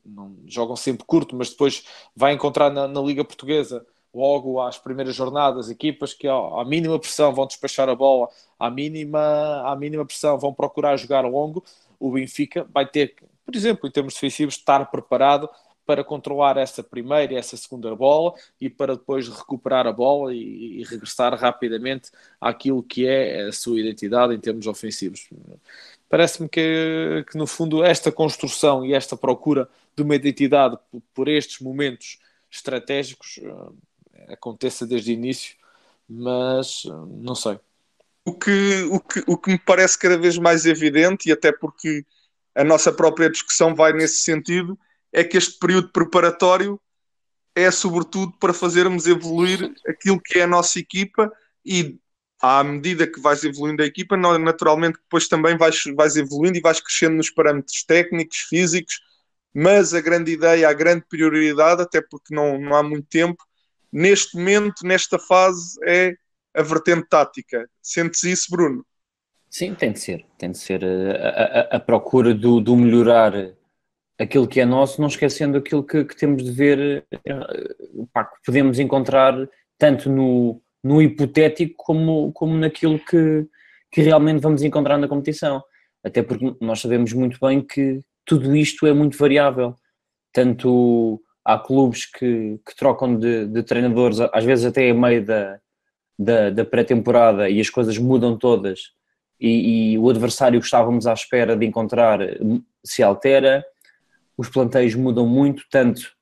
não, 0.06 0.38
jogam 0.46 0.75
sempre 0.75 1.06
curto, 1.06 1.36
mas 1.36 1.50
depois 1.50 1.84
vai 2.16 2.34
encontrar 2.34 2.70
na, 2.70 2.88
na, 2.88 3.02
Liga 3.02 3.25
Portuguesa 3.25 3.86
logo 4.14 4.62
às 4.62 4.78
primeiras 4.78 5.14
jornadas 5.16 5.70
equipas 5.70 6.14
que 6.14 6.28
à 6.28 6.64
mínima 6.66 6.98
pressão 6.98 7.34
vão 7.34 7.46
despachar 7.46 7.90
a 7.90 7.96
bola, 7.96 8.30
à 8.58 8.70
mínima, 8.70 9.64
à 9.70 9.75
mínima 9.75 10.06
pressão 10.06 10.38
vão 10.38 10.54
procurar 10.54 10.96
jogar 10.96 11.22
longo, 11.25 11.64
o 12.00 12.12
Benfica 12.12 12.66
vai 12.72 12.88
ter 12.88 13.16
por 13.46 13.56
exemplo, 13.56 13.88
em 13.88 13.92
termos 13.92 14.16
defensivos, 14.16 14.56
estar 14.56 14.90
preparado 14.90 15.50
para 15.86 16.04
controlar 16.04 16.58
essa 16.58 16.84
primeira 16.84 17.34
e 17.34 17.36
essa 17.38 17.56
segunda 17.56 17.96
bola 17.96 18.34
e 18.60 18.70
para 18.70 18.96
depois 18.96 19.27
recuperar 19.27 19.86
a 19.86 19.92
bola 19.92 20.34
e, 20.34 20.82
e, 20.82 20.84
regressar 20.84 21.34
rapidamente 21.36 22.10
àquilo 22.42 22.82
que 22.82 23.06
é 23.06 23.44
a 23.48 23.51
sua 23.51 23.80
identidade 23.80 24.34
em 24.34 24.39
termos 24.39 24.65
ofensivos. 24.68 25.30
Parece-me 26.10 26.50
que, 26.50 27.25
que, 27.30 27.38
no 27.38 27.46
fundo, 27.46 27.84
esta 27.84 28.12
construção 28.12 28.86
e 28.86 28.94
esta 28.94 29.15
procura 29.15 29.70
de 29.96 30.04
uma 30.04 30.15
identidade 30.15 30.77
por, 30.92 31.01
por 31.13 31.27
estes 31.27 31.60
momentos 31.60 32.20
estratégicos 32.50 33.38
uh, 33.44 33.75
aconteça 34.30 34.86
desde 34.88 35.12
o 35.12 35.13
início, 35.13 35.56
mas 36.08 36.84
não 37.22 37.36
sei. 37.36 37.60
O 38.24 38.34
que, 38.34 38.84
o, 38.92 39.00
que, 39.00 39.24
o 39.27 39.38
que 39.38 39.51
me 39.51 39.60
parece 39.60 40.00
cada 40.00 40.18
vez 40.18 40.38
mais 40.38 40.65
evidente, 40.65 41.30
e 41.30 41.32
até 41.32 41.51
porque 41.51 42.06
a 42.56 42.63
nossa 42.63 42.92
própria 42.92 43.30
discussão 43.30 43.75
vai 43.75 43.94
nesse 43.94 44.20
sentido, 44.24 44.80
é 45.15 45.24
que 45.24 45.38
este 45.38 45.57
período 45.57 45.93
preparatório 45.93 46.77
é 47.55 47.72
sobretudo 47.72 48.34
para 48.38 48.53
fazermos 48.53 49.07
evoluir 49.07 49.74
aquilo 49.88 50.19
que 50.22 50.39
é 50.39 50.43
a 50.43 50.48
nossa 50.48 50.77
equipa 50.77 51.31
e 51.65 51.98
à 52.41 52.62
medida 52.62 53.07
que 53.07 53.22
vais 53.22 53.41
evoluindo 53.45 53.81
a 53.81 53.86
equipa, 53.86 54.17
naturalmente 54.17 55.00
depois 55.00 55.29
também 55.29 55.57
vais, 55.57 55.81
vais 55.95 56.17
evoluindo 56.17 56.57
e 56.57 56.62
vais 56.62 56.81
crescendo 56.81 57.15
nos 57.15 57.29
parâmetros 57.29 57.81
técnicos, 57.84 58.39
físicos, 58.50 59.00
mas 59.53 59.93
a 59.93 60.01
grande 60.01 60.34
ideia, 60.34 60.67
a 60.67 60.74
grande 60.74 61.05
prioridade, 61.07 61.81
até 61.81 62.01
porque 62.01 62.36
não, 62.36 62.60
não 62.60 62.75
há 62.75 62.84
muito 62.84 63.07
tempo, 63.07 63.41
neste 63.89 64.36
momento, 64.36 64.86
nesta 64.86 65.17
fase, 65.17 65.79
é 65.86 66.13
a 66.53 66.62
vertente 66.62 67.07
tática. 67.07 67.69
Sentes 67.81 68.22
isso, 68.24 68.48
Bruno? 68.51 68.86
Sim, 69.50 69.74
tem 69.74 69.93
de 69.93 70.00
ser. 70.01 70.25
Tem 70.38 70.51
de 70.51 70.57
ser 70.57 70.84
eh, 70.84 71.17
a, 71.17 71.75
a, 71.75 71.77
a 71.77 71.79
procura 71.79 72.34
do, 72.34 72.60
do, 72.60 72.75
melhorar 72.75 73.34
aquilo 74.19 74.48
que 74.48 74.62
é 74.62 74.65
nosso, 74.65 75.01
não 75.01 75.07
esquecendo 75.07 75.57
aquilo 75.57 75.84
que, 75.84 76.05
que 76.05 76.15
temos 76.15 76.43
de 76.43 76.51
ver, 76.51 77.05
eh, 77.12 77.75
pá, 78.13 78.25
que 78.25 78.38
podemos 78.45 78.79
encontrar 78.79 79.36
tanto 79.77 80.10
no, 80.10 80.62
no 80.84 81.01
hipotético 81.01 81.75
como, 81.77 82.31
como 82.31 82.55
naquilo 82.55 83.00
que, 83.00 83.48
que 83.91 84.01
realmente 84.01 84.41
vamos 84.41 84.63
encontrar 84.63 84.98
na 84.98 85.07
competição. 85.07 85.63
Até 86.03 86.22
porque 86.22 86.55
nós 86.62 86.79
sabemos 86.79 87.12
muito 87.13 87.38
bem 87.39 87.62
que 87.62 88.00
tudo 88.25 88.55
isto 88.55 88.86
é 88.86 88.93
muito 88.93 89.17
variável. 89.17 89.75
Tanto 90.31 91.22
há 91.43 91.57
clubes 91.60 92.05
que, 92.05 92.60
que 92.65 92.75
trocam 92.75 93.17
de, 93.17 93.45
de, 93.48 93.63
treinadores, 93.63 94.19
às 94.19 94.43
vezes 94.43 94.65
até 94.65 94.89
a 94.89 94.93
meio 94.93 95.24
da, 95.25 95.60
da, 96.17 96.50
da 96.50 96.65
pré-temporada, 96.65 97.50
e 97.50 97.60
as 97.60 97.69
coisas 97.69 97.98
mudam 97.98 98.38
todas, 98.38 98.91
e, 99.39 99.93
e, 99.93 99.98
o 99.98 100.10
adversário 100.10 100.60
que 100.60 100.65
estávamos 100.65 101.05
à 101.05 101.13
espera 101.13 101.55
de 101.55 101.65
encontrar 101.65 102.19
se 102.84 103.03
altera, 103.03 103.65
os 104.38 104.50
planteios 104.50 104.96
mudam 104.96 105.27
muito, 105.27 105.63
tanto 105.70 106.13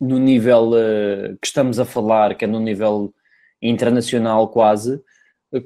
no 0.00 0.18
nível 0.18 0.70
uh, 0.70 1.36
que 1.40 1.46
estamos 1.46 1.78
a 1.78 1.84
falar, 1.84 2.34
que 2.34 2.44
é 2.44 2.48
no 2.48 2.60
nível 2.60 3.12
internacional 3.60 4.48
quase, 4.48 5.02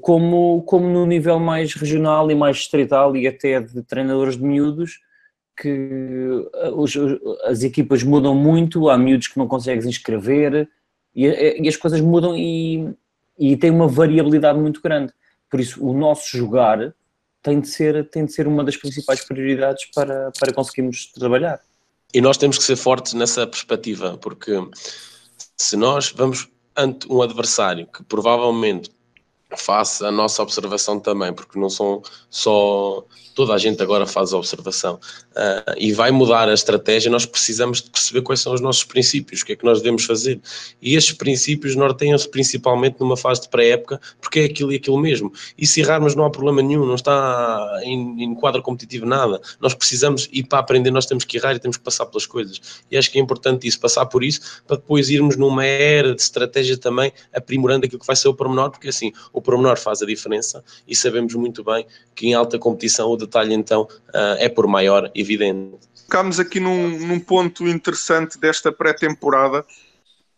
como, 0.01 0.63
como 0.63 0.89
no 0.89 1.07
nível 1.07 1.39
mais 1.39 1.75
regional 1.75 2.31
e 2.31 2.35
mais 2.35 2.57
distrital 2.57 3.17
e 3.17 3.29
até 3.29 3.61
de 3.61 3.83
treinadores 3.83 4.37
de 4.37 4.43
miúdos, 4.43 5.01
que 5.57 6.49
eh, 6.55 6.71
os, 6.71 6.95
as 7.45 7.63
equipas 7.63 8.03
mudam 8.03 8.35
muito, 8.35 8.89
há 8.89 8.97
miúdos 8.97 9.29
que 9.29 9.39
não 9.39 9.47
consegues 9.47 9.87
inscrever 9.87 10.69
e, 11.15 11.27
eh, 11.27 11.63
e 11.63 11.69
as 11.69 11.77
coisas 11.77 12.01
mudam 12.01 12.37
e, 12.37 12.89
e 13.39 13.57
tem 13.57 13.71
uma 13.71 13.87
variabilidade 13.87 14.59
muito 14.59 14.81
grande. 14.83 15.13
Por 15.51 15.61
isso, 15.61 15.85
o 15.85 15.93
nosso 15.97 16.37
jogar 16.37 16.95
tem 17.45 17.61
de 17.61 17.69
ser, 17.69 18.09
tem 18.09 18.25
de 18.25 18.33
ser 18.33 18.49
uma 18.49 18.65
das 18.65 18.77
principais 18.77 19.23
prioridades 19.23 19.85
para, 19.95 20.33
para 20.41 20.53
conseguirmos 20.53 21.13
trabalhar. 21.13 21.61
E 22.13 22.21
nós 22.21 22.39
temos 22.39 22.57
que 22.57 22.65
ser 22.65 22.75
fortes 22.75 23.13
nessa 23.13 23.47
perspectiva, 23.47 24.17
porque 24.17 24.53
se 25.57 25.77
nós 25.77 26.11
vamos 26.11 26.49
ante 26.75 27.07
um 27.13 27.21
adversário 27.21 27.87
que 27.87 28.03
provavelmente 28.03 28.91
faça 29.57 30.09
a 30.09 30.13
nossa 30.13 30.43
observação 30.43 30.99
também, 30.99 31.33
porque 31.33 31.59
não 31.59 31.71
são 31.71 32.03
só 32.31 33.05
toda 33.35 33.53
a 33.53 33.59
gente 33.59 33.83
agora 33.83 34.07
faz 34.07 34.33
a 34.33 34.39
observação 34.39 34.95
uh, 34.95 35.75
e 35.77 35.93
vai 35.93 36.11
mudar 36.11 36.49
a 36.49 36.55
estratégia, 36.55 37.11
nós 37.11 37.27
precisamos 37.27 37.83
de 37.83 37.91
perceber 37.91 38.23
quais 38.23 38.41
são 38.41 38.55
os 38.55 38.61
nossos 38.61 38.85
princípios, 38.85 39.43
o 39.43 39.47
que 39.47 39.53
é 39.53 39.57
que 39.57 39.65
nós 39.65 39.79
devemos 39.79 40.05
fazer. 40.05 40.41
E 40.81 40.95
estes 40.95 41.17
princípios 41.17 41.75
norteiam-se 41.75 42.29
principalmente 42.29 42.97
numa 43.01 43.17
fase 43.17 43.43
de 43.43 43.49
pré-época, 43.49 44.01
porque 44.21 44.41
é 44.41 44.45
aquilo 44.45 44.73
e 44.73 44.77
aquilo 44.77 44.99
mesmo. 44.99 45.33
E 45.59 45.67
se 45.67 45.81
errarmos 45.81 46.15
não 46.15 46.25
há 46.25 46.31
problema 46.31 46.63
nenhum, 46.63 46.87
não 46.87 46.95
está 46.95 47.81
em, 47.83 48.23
em 48.23 48.35
quadro 48.35 48.63
competitivo 48.63 49.05
nada. 49.05 49.41
Nós 49.61 49.75
precisamos, 49.75 50.29
e 50.33 50.43
para 50.43 50.61
aprender 50.61 50.91
nós 50.91 51.07
temos 51.07 51.25
que 51.25 51.37
errar 51.37 51.55
e 51.55 51.59
temos 51.59 51.77
que 51.77 51.83
passar 51.83 52.07
pelas 52.07 52.27
coisas. 52.27 52.61
E 52.91 52.97
acho 52.97 53.11
que 53.11 53.19
é 53.19 53.21
importante 53.21 53.67
isso, 53.67 53.81
passar 53.81 54.07
por 54.07 54.23
isso, 54.23 54.63
para 54.67 54.77
depois 54.77 55.11
irmos 55.11 55.37
numa 55.37 55.65
era 55.65 56.15
de 56.15 56.23
estratégia 56.23 56.79
também, 56.79 57.13
aprimorando 57.33 57.87
aquilo 57.87 58.01
que 58.01 58.07
vai 58.07 58.17
ser 58.17 58.29
o 58.29 58.35
pormenor, 58.35 58.71
porque 58.71 58.89
assim, 58.89 59.13
o 59.33 59.43
pormenor 59.45 59.79
faz 59.79 60.03
a 60.03 60.07
diferença 60.07 60.65
e 60.89 60.97
sabemos 60.97 61.35
muito 61.35 61.63
bem 61.63 61.87
que 62.15 62.27
em 62.27 62.35
alta 62.35 62.59
competição 62.59 63.09
o 63.11 63.17
detalhe 63.17 63.55
então 63.55 63.83
uh, 63.83 64.37
é 64.39 64.49
por 64.49 64.67
maior 64.67 65.11
evidente. 65.15 65.77
Ficámos 66.03 66.41
aqui 66.41 66.59
num, 66.59 66.99
num 66.99 67.21
ponto 67.21 67.69
interessante 67.69 68.39
desta 68.39 68.73
pré-temporada 68.73 69.65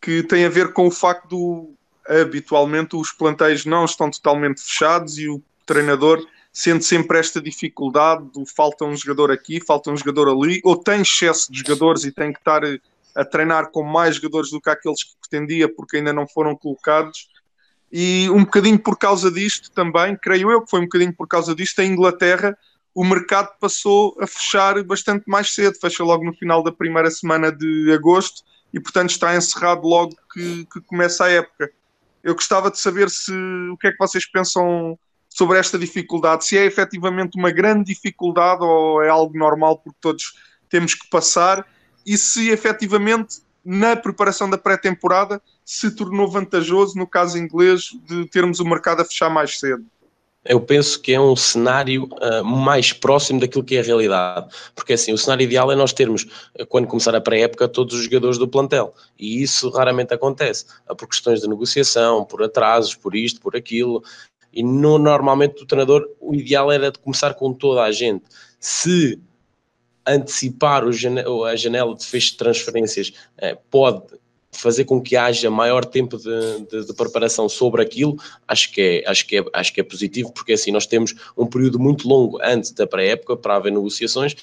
que 0.01 0.23
tem 0.23 0.45
a 0.45 0.49
ver 0.49 0.73
com 0.73 0.87
o 0.87 0.91
facto 0.91 1.29
do 1.29 1.71
habitualmente 2.09 2.95
os 2.95 3.11
plantéis 3.11 3.65
não 3.65 3.85
estão 3.85 4.11
totalmente 4.11 4.61
fechados 4.61 5.19
e 5.19 5.29
o 5.29 5.43
treinador 5.65 6.25
sente 6.53 6.85
sempre 6.85 7.19
esta 7.19 7.41
dificuldade 7.41 8.25
do 8.33 8.47
falta 8.47 8.85
um 8.85 8.97
jogador 8.97 9.31
aqui, 9.31 9.61
falta 9.61 9.91
um 9.91 9.97
jogador 9.97 10.29
ali, 10.29 10.61
ou 10.65 10.77
tem 10.77 11.03
excesso 11.03 11.53
de 11.53 11.59
jogadores 11.59 12.05
e 12.05 12.13
tem 12.13 12.33
que 12.33 12.39
estar 12.39 12.63
a 13.15 13.25
treinar 13.25 13.71
com 13.71 13.83
mais 13.83 14.17
jogadores 14.17 14.51
do 14.51 14.61
que 14.61 14.71
aqueles 14.71 15.03
que 15.03 15.11
pretendia 15.21 15.69
porque 15.69 15.99
ainda 15.99 16.13
não 16.13 16.27
foram 16.27 16.57
colocados. 16.57 17.29
E 17.99 18.29
um 18.29 18.45
bocadinho 18.45 18.79
por 18.79 18.99
causa 18.99 19.31
disto 19.31 19.71
também, 19.71 20.15
creio 20.19 20.51
eu 20.51 20.61
que 20.61 20.69
foi 20.69 20.81
um 20.81 20.83
bocadinho 20.83 21.15
por 21.15 21.27
causa 21.27 21.55
disto, 21.55 21.81
a 21.81 21.85
Inglaterra 21.85 22.55
o 22.95 23.03
mercado 23.03 23.57
passou 23.59 24.15
a 24.21 24.27
fechar 24.27 24.85
bastante 24.85 25.25
mais 25.27 25.55
cedo, 25.55 25.79
fecha 25.81 26.05
logo 26.05 26.23
no 26.23 26.35
final 26.35 26.63
da 26.63 26.71
primeira 26.71 27.11
semana 27.11 27.51
de 27.51 27.91
agosto 27.95 28.43
e, 28.71 28.79
portanto, 28.79 29.11
está 29.11 29.35
encerrado 29.35 29.89
logo 29.89 30.15
que, 30.31 30.67
que 30.67 30.81
começa 30.83 31.25
a 31.25 31.31
época. 31.31 31.71
Eu 32.23 32.35
gostava 32.35 32.71
de 32.71 32.79
saber 32.79 33.09
se 33.09 33.33
o 33.33 33.79
que 33.79 33.87
é 33.87 33.93
que 33.93 33.99
vocês 33.99 34.31
pensam 34.31 34.99
sobre 35.31 35.59
esta 35.59 35.79
dificuldade, 35.79 36.45
se 36.45 36.59
é 36.59 36.67
efetivamente 36.67 37.39
uma 37.39 37.51
grande 37.51 37.85
dificuldade 37.85 38.63
ou 38.63 39.03
é 39.03 39.09
algo 39.09 39.39
normal 39.39 39.79
porque 39.79 39.99
todos 40.03 40.35
temos 40.69 40.93
que 40.93 41.09
passar 41.09 41.67
e 42.05 42.19
se 42.19 42.51
efetivamente 42.51 43.41
na 43.67 43.97
preparação 43.97 44.49
da 44.49 44.57
pré-temporada 44.57 45.43
se 45.65 45.91
tornou 45.91 46.31
vantajoso, 46.31 46.97
no 46.97 47.07
caso 47.07 47.37
inglês, 47.37 47.91
de 48.05 48.27
termos 48.29 48.61
o 48.61 48.65
mercado 48.65 49.03
a 49.03 49.05
fechar 49.05 49.29
mais 49.29 49.59
cedo 49.59 49.85
eu 50.49 50.61
penso 50.61 51.01
que 51.01 51.13
é 51.13 51.21
um 51.21 51.37
cenário 51.37 52.05
uh, 52.05 52.45
mais 52.45 52.93
próximo 52.93 53.41
daquilo 53.41 53.65
que 53.65 53.77
é 53.77 53.81
a 53.81 53.83
realidade. 53.83 54.49
Porque 54.75 54.93
assim, 54.93 55.13
o 55.13 55.19
cenário 55.19 55.45
ideal 55.45 55.71
é 55.71 55.77
nós 55.77 55.93
termos, 55.93 56.25
uh, 56.59 56.67
quando 56.69 56.87
começar 56.87 57.15
a 57.15 57.21
pré-época, 57.21 57.69
todos 57.69 57.95
os 57.95 58.05
jogadores 58.05 58.39
do 58.39 58.49
plantel. 58.49 58.95
E 59.19 59.43
isso 59.43 59.69
raramente 59.71 60.15
acontece. 60.15 60.67
Uh, 60.89 60.95
por 60.95 61.09
questões 61.09 61.41
de 61.41 61.49
negociação, 61.49 62.25
por 62.25 62.43
atrasos, 62.43 62.95
por 62.95 63.15
isto, 63.15 63.41
por 63.41 63.57
aquilo. 63.57 64.03
E 64.53 64.63
no, 64.63 64.99
normalmente 64.99 65.63
o 65.63 65.67
treinador, 65.67 66.07
o 66.21 66.35
ideal 66.35 66.73
era 66.73 66.91
de 66.91 66.99
começar 66.99 67.35
com 67.35 67.53
toda 67.53 67.83
a 67.83 67.93
gente. 67.93 68.25
Se 68.59 69.21
antecipar 70.07 70.85
o, 70.85 71.45
a 71.45 71.57
janela 71.57 71.95
de 71.95 72.05
fecho 72.05 72.33
de 72.33 72.37
transferências 72.39 73.13
pode 73.71 74.03
fazer 74.57 74.85
com 74.85 75.01
que 75.01 75.17
haja 75.17 75.51
maior 75.51 75.85
tempo 75.85 76.17
de, 76.17 76.67
de, 76.71 76.87
de, 76.87 76.95
preparação 76.95 77.49
sobre 77.49 77.83
aquilo, 77.83 78.17
acho 78.49 78.73
que, 78.73 78.81
é, 78.81 79.11
acho, 79.11 79.27
que 79.27 79.39
é, 79.39 79.45
acho 79.53 79.73
que 79.73 79.81
é 79.81 79.85
positivo, 79.85 80.33
porque 80.33 80.55
assim 80.55 80.73
nós 80.73 80.87
temos 80.87 81.15
um 81.37 81.47
período 81.47 81.79
muito 81.79 82.09
longo 82.09 82.39
antes 82.43 82.71
da 82.73 82.87
pré-época 82.87 83.37
para 83.37 83.57
haver 83.57 83.73
negociações 83.73 84.35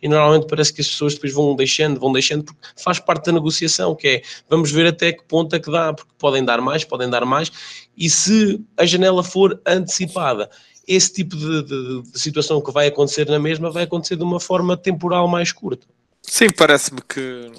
e 0.00 0.08
normalmente 0.08 0.46
parece 0.46 0.72
que 0.72 0.80
as 0.80 0.88
pessoas 0.88 1.14
depois 1.14 1.32
vão 1.32 1.54
deixando, 1.54 2.00
vão 2.00 2.12
deixando, 2.12 2.44
porque 2.44 2.60
faz 2.76 2.98
parte 2.98 3.26
da 3.26 3.32
negociação, 3.32 3.94
que 3.94 4.08
é, 4.08 4.22
vamos 4.48 4.70
ver 4.70 4.86
até 4.86 5.12
que 5.12 5.24
ponto 5.24 5.54
é 5.54 5.60
que 5.60 5.70
dá, 5.70 5.92
porque 5.92 6.12
podem 6.18 6.44
dar 6.44 6.60
mais, 6.60 6.84
podem 6.84 7.10
dar 7.10 7.26
mais, 7.26 7.50
e 7.96 8.08
se 8.08 8.60
a 8.76 8.86
janela 8.86 9.22
for 9.22 9.60
antecipada, 9.66 10.48
esse 10.86 11.12
tipo 11.12 11.36
de, 11.36 11.62
de, 11.62 12.02
de 12.02 12.18
situação 12.18 12.60
que 12.60 12.70
vai 12.70 12.86
acontecer 12.86 13.28
na 13.28 13.38
mesma 13.38 13.70
vai 13.70 13.84
acontecer 13.84 14.16
de 14.16 14.22
uma 14.22 14.38
forma 14.38 14.76
temporal 14.76 15.26
mais 15.26 15.52
curta. 15.52 15.86
Sim, 16.22 16.50
parece-me 16.50 17.00
que 17.02 17.50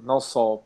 não 0.00 0.20
só 0.20 0.62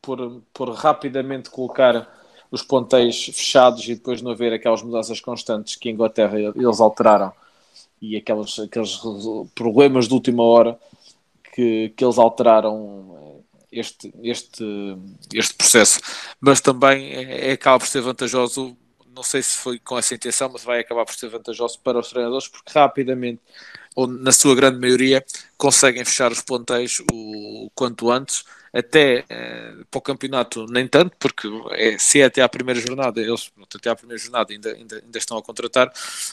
por, 0.00 0.42
por 0.52 0.70
rapidamente 0.70 1.50
colocar 1.50 2.08
os 2.50 2.62
ponteiros 2.62 3.26
fechados 3.26 3.84
e 3.84 3.94
depois 3.94 4.22
não 4.22 4.30
haver 4.30 4.52
aquelas 4.52 4.82
mudanças 4.82 5.20
constantes 5.20 5.76
que 5.76 5.88
em 5.88 5.92
Inglaterra 5.92 6.38
eles 6.38 6.80
alteraram 6.80 7.32
e 8.00 8.16
aqueles, 8.16 8.58
aqueles 8.58 8.98
problemas 9.54 10.08
de 10.08 10.14
última 10.14 10.42
hora 10.42 10.78
que, 11.54 11.92
que 11.96 12.04
eles 12.04 12.18
alteraram 12.18 13.44
este, 13.70 14.12
este, 14.22 14.64
este 15.34 15.54
processo. 15.54 16.00
Mas 16.40 16.60
também 16.60 17.12
é, 17.12 17.50
é, 17.50 17.52
acaba 17.52 17.78
por 17.78 17.88
ser 17.88 18.00
vantajoso, 18.00 18.76
não 19.18 19.22
sei 19.24 19.42
se 19.42 19.56
foi 19.56 19.80
com 19.80 19.98
essa 19.98 20.14
intenção, 20.14 20.48
mas 20.52 20.62
vai 20.62 20.78
acabar 20.78 21.04
por 21.04 21.14
ser 21.14 21.28
vantajoso 21.28 21.80
para 21.80 21.98
os 21.98 22.08
treinadores 22.08 22.46
porque 22.46 22.70
rapidamente, 22.72 23.40
ou 23.96 24.06
na 24.06 24.30
sua 24.30 24.54
grande 24.54 24.78
maioria, 24.78 25.24
conseguem 25.56 26.04
fechar 26.04 26.30
os 26.30 26.40
ponteiros 26.40 27.02
o 27.12 27.68
quanto 27.74 28.10
antes. 28.10 28.44
Até 28.72 29.24
eh, 29.28 29.74
para 29.90 29.98
o 29.98 30.02
campeonato 30.02 30.66
nem 30.66 30.86
tanto, 30.86 31.16
porque 31.18 31.48
é, 31.72 31.98
se 31.98 32.20
é 32.20 32.26
até 32.26 32.42
à 32.42 32.48
primeira 32.48 32.78
jornada, 32.78 33.20
eles 33.20 33.50
até 33.74 33.90
à 33.90 33.96
primeira 33.96 34.22
jornada 34.22 34.52
ainda, 34.52 34.70
ainda, 34.72 34.96
ainda 35.04 35.18
estão 35.18 35.38
a 35.38 35.42
contratar, 35.42 35.90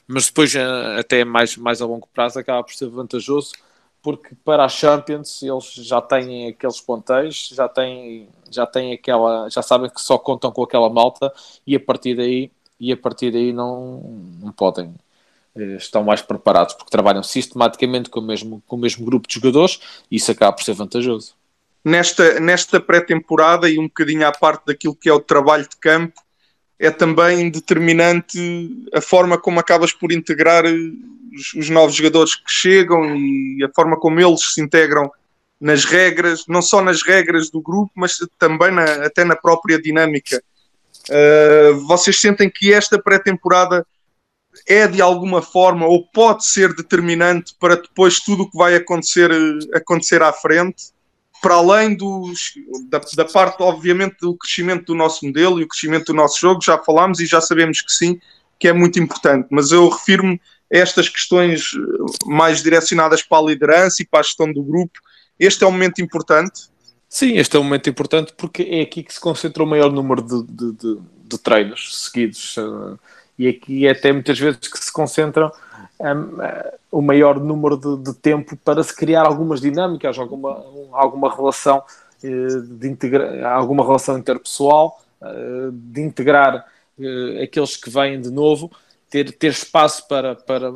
mas 0.07 0.27
depois 0.27 0.53
eh, 0.53 0.99
até 0.99 1.23
mais, 1.25 1.57
mais 1.57 1.81
a 1.81 1.85
longo 1.85 2.07
prazo 2.13 2.37
acaba 2.37 2.63
por 2.63 2.73
ser 2.75 2.89
vantajoso, 2.89 3.53
porque 4.01 4.35
para 4.43 4.65
a 4.65 4.69
Champions 4.69 5.41
eles 5.41 5.73
já 5.75 6.01
têm 6.01 6.49
aqueles 6.49 6.81
ponteiros, 6.81 7.49
já 7.53 7.67
têm, 7.69 8.29
já 8.51 8.67
têm 8.67 8.93
aquela, 8.93 9.49
já 9.49 9.61
sabem 9.63 9.89
que 9.89 10.01
só 10.01 10.17
contam 10.17 10.51
com 10.51 10.63
aquela 10.63 10.89
malta 10.89 11.33
e 11.65 11.75
a 11.75 11.79
partir 11.79 12.15
daí 12.15 12.51
e 12.79 12.91
a 12.91 12.97
partir 12.97 13.31
daí 13.31 13.53
não, 13.53 14.01
não 14.41 14.51
podem 14.51 14.93
eh, 15.55 15.77
estão 15.77 16.03
mais 16.03 16.21
preparados 16.21 16.73
porque 16.73 16.91
trabalham 16.91 17.23
sistematicamente 17.23 18.09
com 18.09 18.19
o 18.19 18.23
mesmo, 18.23 18.61
com 18.67 18.75
o 18.75 18.79
mesmo 18.79 19.05
grupo 19.05 19.27
de 19.27 19.35
jogadores 19.35 19.79
e 20.11 20.17
isso 20.17 20.31
acaba 20.31 20.53
por 20.53 20.63
ser 20.63 20.73
vantajoso. 20.73 21.33
Nesta, 21.83 22.39
nesta 22.39 22.79
pré-temporada 22.79 23.69
e 23.69 23.77
um 23.77 23.83
bocadinho 23.83 24.27
à 24.27 24.31
parte 24.31 24.65
daquilo 24.65 24.95
que 24.95 25.07
é 25.07 25.13
o 25.13 25.19
trabalho 25.19 25.63
de 25.69 25.77
campo, 25.77 26.19
é 26.79 26.91
também 26.91 27.49
determinante 27.49 28.69
a 28.93 28.99
forma 28.99 29.37
como 29.37 29.59
acabas 29.59 29.93
por 29.93 30.11
integrar 30.11 30.65
os, 30.65 31.53
os, 31.53 31.69
novos 31.69 31.95
jogadores 31.95 32.35
que 32.35 32.51
chegam 32.51 33.15
e 33.15 33.63
a 33.63 33.69
forma 33.73 33.97
como 33.97 34.19
eles 34.19 34.53
se 34.53 34.61
integram 34.61 35.09
nas 35.59 35.85
regras, 35.85 36.45
não 36.47 36.61
só 36.61 36.81
nas 36.81 37.01
regras 37.01 37.49
do 37.49 37.61
grupo, 37.61 37.91
mas 37.95 38.17
também 38.37 38.71
na, 38.71 39.05
até 39.05 39.23
na 39.23 39.35
própria 39.35 39.81
dinâmica. 39.81 40.43
Uh, 41.09 41.79
vocês 41.85 42.19
sentem 42.19 42.49
que 42.49 42.73
esta 42.73 43.01
pré-temporada 43.01 43.85
é 44.67 44.87
de 44.87 45.01
alguma 45.01 45.41
forma 45.41 45.85
ou 45.85 46.07
pode 46.07 46.45
ser 46.45 46.73
determinante 46.73 47.53
para 47.59 47.75
depois 47.75 48.19
tudo 48.19 48.43
o 48.43 48.49
que 48.49 48.57
vai 48.57 48.75
acontecer, 48.75 49.29
acontecer 49.73 50.21
à 50.23 50.31
frente? 50.31 50.95
para 51.45 51.55
além 51.55 51.95
dos, 51.95 52.53
da, 52.89 52.99
da, 53.15 53.25
parte, 53.25 53.61
obviamente, 53.61 54.15
do 54.19 54.35
crescimento 54.35 54.85
do 54.85 54.95
nosso 54.95 55.23
modelo 55.23 55.59
e 55.59 55.63
o 55.63 55.67
crescimento 55.67 56.07
do 56.07 56.13
nosso 56.15 56.39
jogo, 56.39 56.59
já 56.63 56.75
falámos 56.75 57.19
e 57.19 57.27
já 57.27 57.39
sabemos 57.39 57.81
que 57.81 57.91
sim, 57.91 58.19
que 58.59 58.67
é 58.67 58.73
muito 58.73 58.99
importante, 58.99 59.47
mas 59.51 59.71
eu 59.71 59.87
refiro-me 59.87 60.41
a 60.73 60.77
estas 60.77 61.07
questões 61.07 61.69
mais 62.25 62.63
direcionadas 62.63 63.21
para 63.21 63.37
a 63.37 63.45
liderança 63.45 64.01
e 64.01 64.07
para 64.07 64.21
a 64.21 64.23
gestão 64.23 64.51
do 64.51 64.63
grupo. 64.63 64.99
Este 65.39 65.63
é 65.63 65.67
um 65.67 65.71
momento 65.71 66.01
importante? 66.01 66.63
Sim, 67.15 67.37
este 67.37 67.55
é 67.55 67.59
um 67.61 67.63
momento 67.63 67.89
importante 67.89 68.33
porque 68.35 68.61
é 68.63 68.81
aqui 68.81 69.01
que 69.01 69.13
se 69.13 69.21
concentra 69.21 69.63
o 69.63 69.65
maior 69.65 69.89
número 69.89 70.21
de, 70.21 70.43
de, 70.43 70.71
de, 70.73 70.99
de 71.23 71.37
treinos 71.39 72.03
seguidos 72.03 72.57
eh, 72.57 72.97
e 73.39 73.47
aqui 73.47 73.87
é 73.87 73.91
até 73.91 74.11
muitas 74.11 74.37
vezes 74.37 74.59
que 74.67 74.77
se 74.77 74.91
concentram 74.91 75.49
um, 75.97 76.37
o 76.91 77.01
maior 77.01 77.39
número 77.39 77.77
de, 77.77 78.03
de, 78.03 78.13
tempo 78.15 78.57
para 78.57 78.83
se 78.83 78.93
criar 78.93 79.25
algumas 79.25 79.61
dinâmicas, 79.61 80.19
alguma, 80.19 80.61
alguma 80.91 81.33
relação 81.33 81.81
uh, 82.21 82.61
de 82.61 82.89
integra 82.89 83.49
alguma 83.49 83.85
relação 83.85 84.17
interpessoal, 84.17 85.01
de 85.71 86.01
integrar 86.01 86.65
aqueles 87.41 87.77
que 87.77 87.89
vêm 87.89 88.19
de 88.19 88.29
novo, 88.29 88.69
ter, 89.09 89.31
ter 89.31 89.51
espaço 89.51 90.07
para, 90.07 90.35
para 90.35 90.71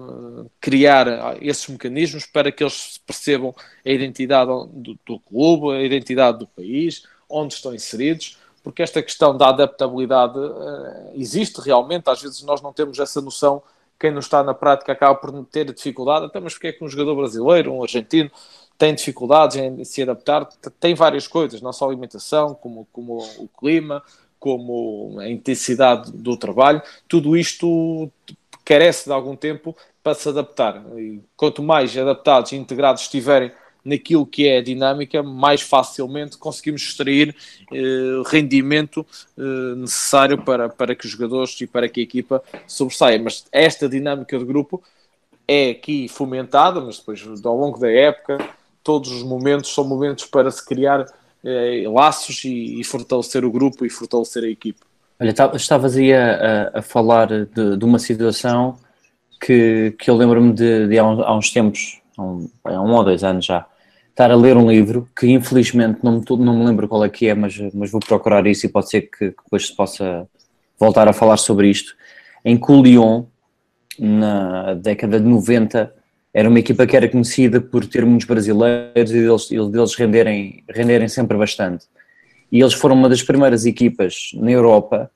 criar 0.60 1.38
esses 1.42 1.68
mecanismos 1.68 2.26
para 2.26 2.52
que 2.52 2.64
eles 2.64 3.00
percebam 3.06 3.54
a 3.86 3.90
identidade 3.90 4.50
do, 4.72 4.98
do 5.06 5.20
clube, 5.20 5.76
a 5.76 5.82
identidade 5.82 6.40
do 6.40 6.48
país, 6.48 7.04
onde 7.30 7.54
estão 7.54 7.74
inseridos 7.74 8.38
porque 8.64 8.82
esta 8.82 9.02
questão 9.02 9.36
da 9.36 9.50
adaptabilidade 9.50 10.38
uh, 10.38 11.12
existe 11.16 11.62
realmente, 11.62 12.10
às 12.10 12.22
vezes 12.22 12.44
nós 12.44 12.62
não 12.62 12.74
temos 12.74 13.00
essa 13.00 13.22
noção. 13.22 13.62
Quem 14.00 14.12
não 14.12 14.20
está 14.20 14.44
na 14.44 14.54
prática 14.54 14.92
acaba 14.92 15.16
por 15.16 15.46
ter 15.46 15.72
dificuldade, 15.74 16.26
até 16.26 16.40
mas 16.40 16.54
porque 16.54 16.68
é 16.68 16.72
que 16.72 16.84
um 16.84 16.88
jogador 16.88 17.16
brasileiro, 17.16 17.74
um 17.74 17.84
argentino, 17.84 18.32
tem 18.78 18.96
dificuldades 18.96 19.58
em 19.58 19.84
se 19.84 20.02
adaptar, 20.02 20.46
tem 20.80 20.96
várias 20.96 21.28
coisas, 21.28 21.62
não 21.62 21.74
só 21.74 21.86
alimentação, 21.88 22.54
como, 22.54 22.88
como 22.94 23.18
o 23.38 23.50
clima, 23.60 24.02
como 24.40 25.18
a 25.20 25.30
intensidade 25.30 26.12
do 26.12 26.38
trabalho, 26.38 26.82
tudo 27.08 27.36
isto 27.36 28.10
carece 28.64 29.06
de 29.06 29.14
algum 29.14 29.36
tempo 29.36 29.76
para 30.04 30.16
se 30.16 30.30
adaptar. 30.30 30.84
E 30.98 31.22
quanto 31.36 31.62
mais 31.62 31.96
adaptados 31.98 32.52
e 32.52 32.56
integrados 32.56 33.04
estiverem 33.04 33.52
naquilo 33.84 34.26
que 34.26 34.48
é 34.48 34.58
a 34.58 34.62
dinâmica, 34.62 35.24
mais 35.24 35.62
facilmente 35.62 36.38
conseguimos 36.38 36.82
extrair 36.82 37.36
eh, 37.74 38.22
rendimento 38.28 39.06
eh, 39.38 39.76
necessário 39.76 40.38
para, 40.44 40.70
para 40.70 40.94
que 40.94 41.06
os 41.06 41.12
jogadores 41.12 41.60
e 41.62 41.68
para 41.68 41.88
que 41.90 42.00
a 42.02 42.04
equipa 42.04 42.44
sobressaia. 42.68 43.20
Mas 43.20 43.46
esta 43.52 43.88
dinâmica 43.88 44.38
de 44.38 44.46
grupo 44.46 44.84
é 45.48 45.72
aqui 45.72 46.08
fomentada, 46.08 46.80
mas 46.82 47.00
depois 47.00 47.24
ao 47.44 47.58
longo 47.58 47.80
da 47.80 47.90
época, 47.90 48.38
todos 48.84 49.12
os 49.12 49.24
momentos 49.24 49.74
são 49.74 49.84
momentos 49.84 50.26
para 50.26 50.52
se 50.52 50.64
criar 50.64 51.06
eh, 51.44 51.84
laços 51.88 52.44
e, 52.44 52.80
e, 52.80 52.84
fortalecer 52.84 53.46
o 53.46 53.52
grupo 53.52 53.86
e 53.86 53.90
fortalecer 53.90 54.44
a 54.44 54.50
equipa. 54.50 54.86
Olha, 55.20 55.34
estavas 55.56 55.96
aí 55.96 56.14
a, 56.14 56.72
a, 56.76 56.82
falar 56.82 57.28
de, 57.28 57.78
de, 57.78 57.86
uma 57.86 58.00
situação 58.00 58.78
que, 59.42 59.96
que 60.00 60.10
eu 60.10 60.16
lembro-me 60.16 60.54
de, 60.54 60.88
de 60.88 60.98
há, 61.00 61.06
uns, 61.06 61.20
há 61.20 61.38
uns 61.38 61.52
tempos, 61.52 62.02
há 62.18 62.22
um, 62.22 62.50
há 62.64 62.82
um 62.82 62.94
ou 62.94 63.04
dois 63.04 63.24
anos 63.24 63.46
já, 63.46 63.66
estar 64.10 64.32
a 64.32 64.36
ler 64.36 64.58
um 64.58 64.70
livro 64.70 65.08
que 65.18 65.28
infelizmente 65.28 66.00
não 66.04 66.20
me, 66.20 66.26
não 66.44 66.60
me 66.60 66.66
lembro 66.66 66.88
qual 66.88 67.04
é 67.06 67.10
que 67.10 67.28
é, 67.28 67.34
mas, 67.34 67.58
mas 67.74 67.90
vou 67.90 68.02
procurar 68.02 68.46
isso 68.48 68.66
e 68.66 68.70
pode 68.70 68.90
ser 68.90 69.04
que, 69.04 69.32
que 69.32 69.44
depois 69.44 69.68
se 69.68 69.76
possa 69.76 70.28
voltar 70.78 71.08
a 71.08 71.14
falar 71.14 71.38
sobre 71.38 71.70
isto, 71.70 71.96
em 72.44 72.58
que 72.58 72.72
o 72.72 72.82
Lyon, 72.82 73.26
na 73.98 74.74
década 74.76 75.20
de 75.20 75.26
90, 75.26 75.94
era 76.34 76.48
uma 76.48 76.60
equipa 76.60 76.86
que 76.86 76.96
era 76.96 77.10
conhecida 77.10 77.60
por 77.60 77.86
ter 77.86 78.06
muitos 78.06 78.28
brasileiros 78.28 79.12
e 79.12 79.22
deles, 79.22 79.50
deles 79.50 79.96
renderem, 79.96 80.64
renderem 80.70 81.08
sempre 81.08 81.38
bastante. 81.38 81.86
E 82.52 82.62
eles 82.62 82.74
foram 82.74 82.96
uma 82.96 83.10
das 83.10 83.22
primeiras 83.22 83.66
equipas 83.66 84.32
na 84.34 84.52
Europa 84.52 85.12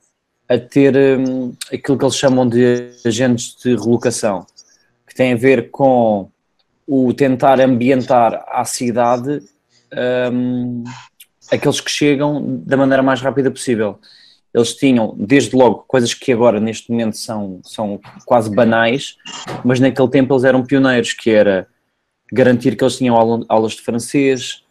a 0.48 0.58
ter 0.58 0.96
hum, 1.20 1.54
aquilo 1.72 1.98
que 1.98 2.06
eles 2.06 2.16
chamam 2.16 2.48
de 2.48 2.92
agentes 3.06 3.56
de 3.64 3.76
relocação, 3.76 4.46
que 5.08 5.16
tem 5.16 5.34
a 5.34 5.38
ver 5.38 5.70
com 5.72 6.30
o 6.88 7.14
tentar 7.14 7.60
ambientar 7.60 8.44
à 8.48 8.66
cidade 8.66 9.42
um, 10.32 10.84
aqueles 11.52 11.80
que 11.80 11.90
chegam 11.90 12.62
da 12.66 12.76
maneira 12.76 13.02
mais 13.02 13.22
rápida 13.22 13.50
possível. 13.50 14.00
Eles 14.54 14.76
tinham, 14.76 15.16
desde 15.18 15.56
logo, 15.56 15.84
coisas 15.88 16.14
que 16.14 16.32
agora 16.32 16.60
neste 16.60 16.92
momento 16.92 17.18
são, 17.18 17.60
são 17.64 18.00
quase 18.26 18.54
banais, 18.54 19.16
mas 19.64 19.80
naquele 19.80 20.10
tempo 20.10 20.34
eles 20.34 20.44
eram 20.44 20.64
pioneiros, 20.64 21.14
que 21.14 21.32
era 21.32 21.68
garantir 22.32 22.76
que 22.76 22.84
eles 22.84 22.98
tinham 22.98 23.16
aulas 23.50 23.74
de 23.74 23.82
francês, 23.82 24.64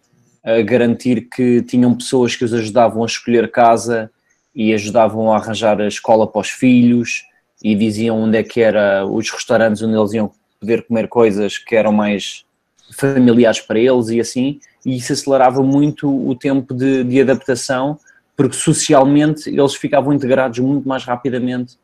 garantir 0.66 1.28
que 1.28 1.62
tinham 1.62 1.94
pessoas 1.94 2.34
que 2.34 2.44
os 2.44 2.52
ajudavam 2.52 3.02
a 3.02 3.06
escolher 3.06 3.50
casa 3.50 4.10
e 4.54 4.74
ajudavam 4.74 5.32
a 5.32 5.36
arranjar 5.36 5.80
a 5.80 5.86
escola 5.86 6.26
para 6.26 6.40
os 6.40 6.50
filhos 6.50 7.22
e 7.62 7.74
diziam 7.74 8.20
onde 8.20 8.38
é 8.38 8.42
que 8.42 8.60
era 8.60 9.06
os 9.06 9.30
restaurantes 9.30 9.82
onde 9.82 9.96
eles 9.96 10.12
iam 10.12 10.32
poder 10.60 10.82
comer 10.86 11.08
coisas 11.08 11.58
que 11.58 11.76
eram 11.76 11.92
mais 11.92 12.44
familiares 12.92 13.60
para 13.60 13.78
eles 13.78 14.08
e 14.08 14.20
assim, 14.20 14.60
e 14.84 14.96
isso 14.96 15.12
acelerava 15.12 15.62
muito 15.62 16.08
o 16.08 16.34
tempo 16.34 16.74
de, 16.74 17.04
de 17.04 17.20
adaptação, 17.20 17.98
porque 18.36 18.56
socialmente 18.56 19.48
eles 19.48 19.74
ficavam 19.74 20.12
integrados 20.12 20.58
muito 20.58 20.88
mais 20.88 21.04
rapidamente 21.04 21.78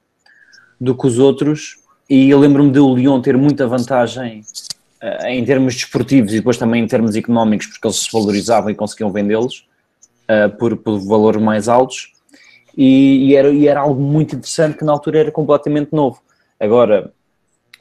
do 0.80 0.96
que 0.96 1.06
os 1.06 1.18
outros. 1.18 1.78
E 2.08 2.30
eu 2.30 2.38
lembro-me 2.38 2.70
de 2.70 2.78
o 2.78 2.94
Lyon 2.94 3.20
ter 3.20 3.36
muita 3.36 3.66
vantagem 3.66 4.42
uh, 5.02 5.26
em 5.26 5.44
termos 5.44 5.74
desportivos 5.74 6.32
e 6.32 6.36
depois 6.36 6.56
também 6.56 6.82
em 6.82 6.86
termos 6.86 7.16
económicos, 7.16 7.66
porque 7.66 7.86
eles 7.86 7.98
se 7.98 8.12
valorizavam 8.12 8.70
e 8.70 8.74
conseguiam 8.74 9.12
vendê-los 9.12 9.68
uh, 10.24 10.56
por, 10.56 10.76
por 10.76 10.98
valores 11.00 11.40
mais 11.40 11.68
altos. 11.68 12.12
E, 12.76 13.30
e, 13.30 13.36
era, 13.36 13.50
e 13.50 13.66
era 13.66 13.80
algo 13.80 14.00
muito 14.00 14.36
interessante 14.36 14.78
que 14.78 14.84
na 14.84 14.92
altura 14.92 15.18
era 15.18 15.32
completamente 15.32 15.92
novo. 15.92 16.22
Agora, 16.60 17.12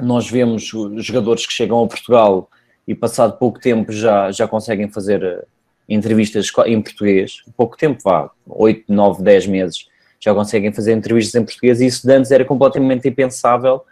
nós 0.02 0.30
vemos 0.30 0.72
jogadores 0.98 1.46
que 1.46 1.54
chegam 1.54 1.84
a 1.84 1.88
Portugal 1.88 2.50
e 2.88 2.96
passado 2.96 3.38
pouco 3.38 3.60
tempo 3.60 3.92
já, 3.92 4.32
já 4.32 4.48
conseguem 4.48 4.90
fazer 4.90 5.24
eh, 5.24 5.46
entrevistas 5.88 6.52
em 6.65 6.82
português, 6.82 7.43
pouco 7.56 7.78
tempo 7.78 8.02
vá, 8.04 8.30
8, 8.47 8.86
9, 8.88 9.23
10 9.23 9.47
meses, 9.47 9.88
já 10.19 10.34
conseguem 10.34 10.73
fazer 10.73 10.93
entrevistas 10.93 11.39
em 11.39 11.45
português 11.45 11.80
e 11.80 11.86
isso 11.86 12.06
de 12.06 12.13
antes 12.13 12.32
era 12.32 12.43
completamente 12.43 13.08
impensável 13.08 13.84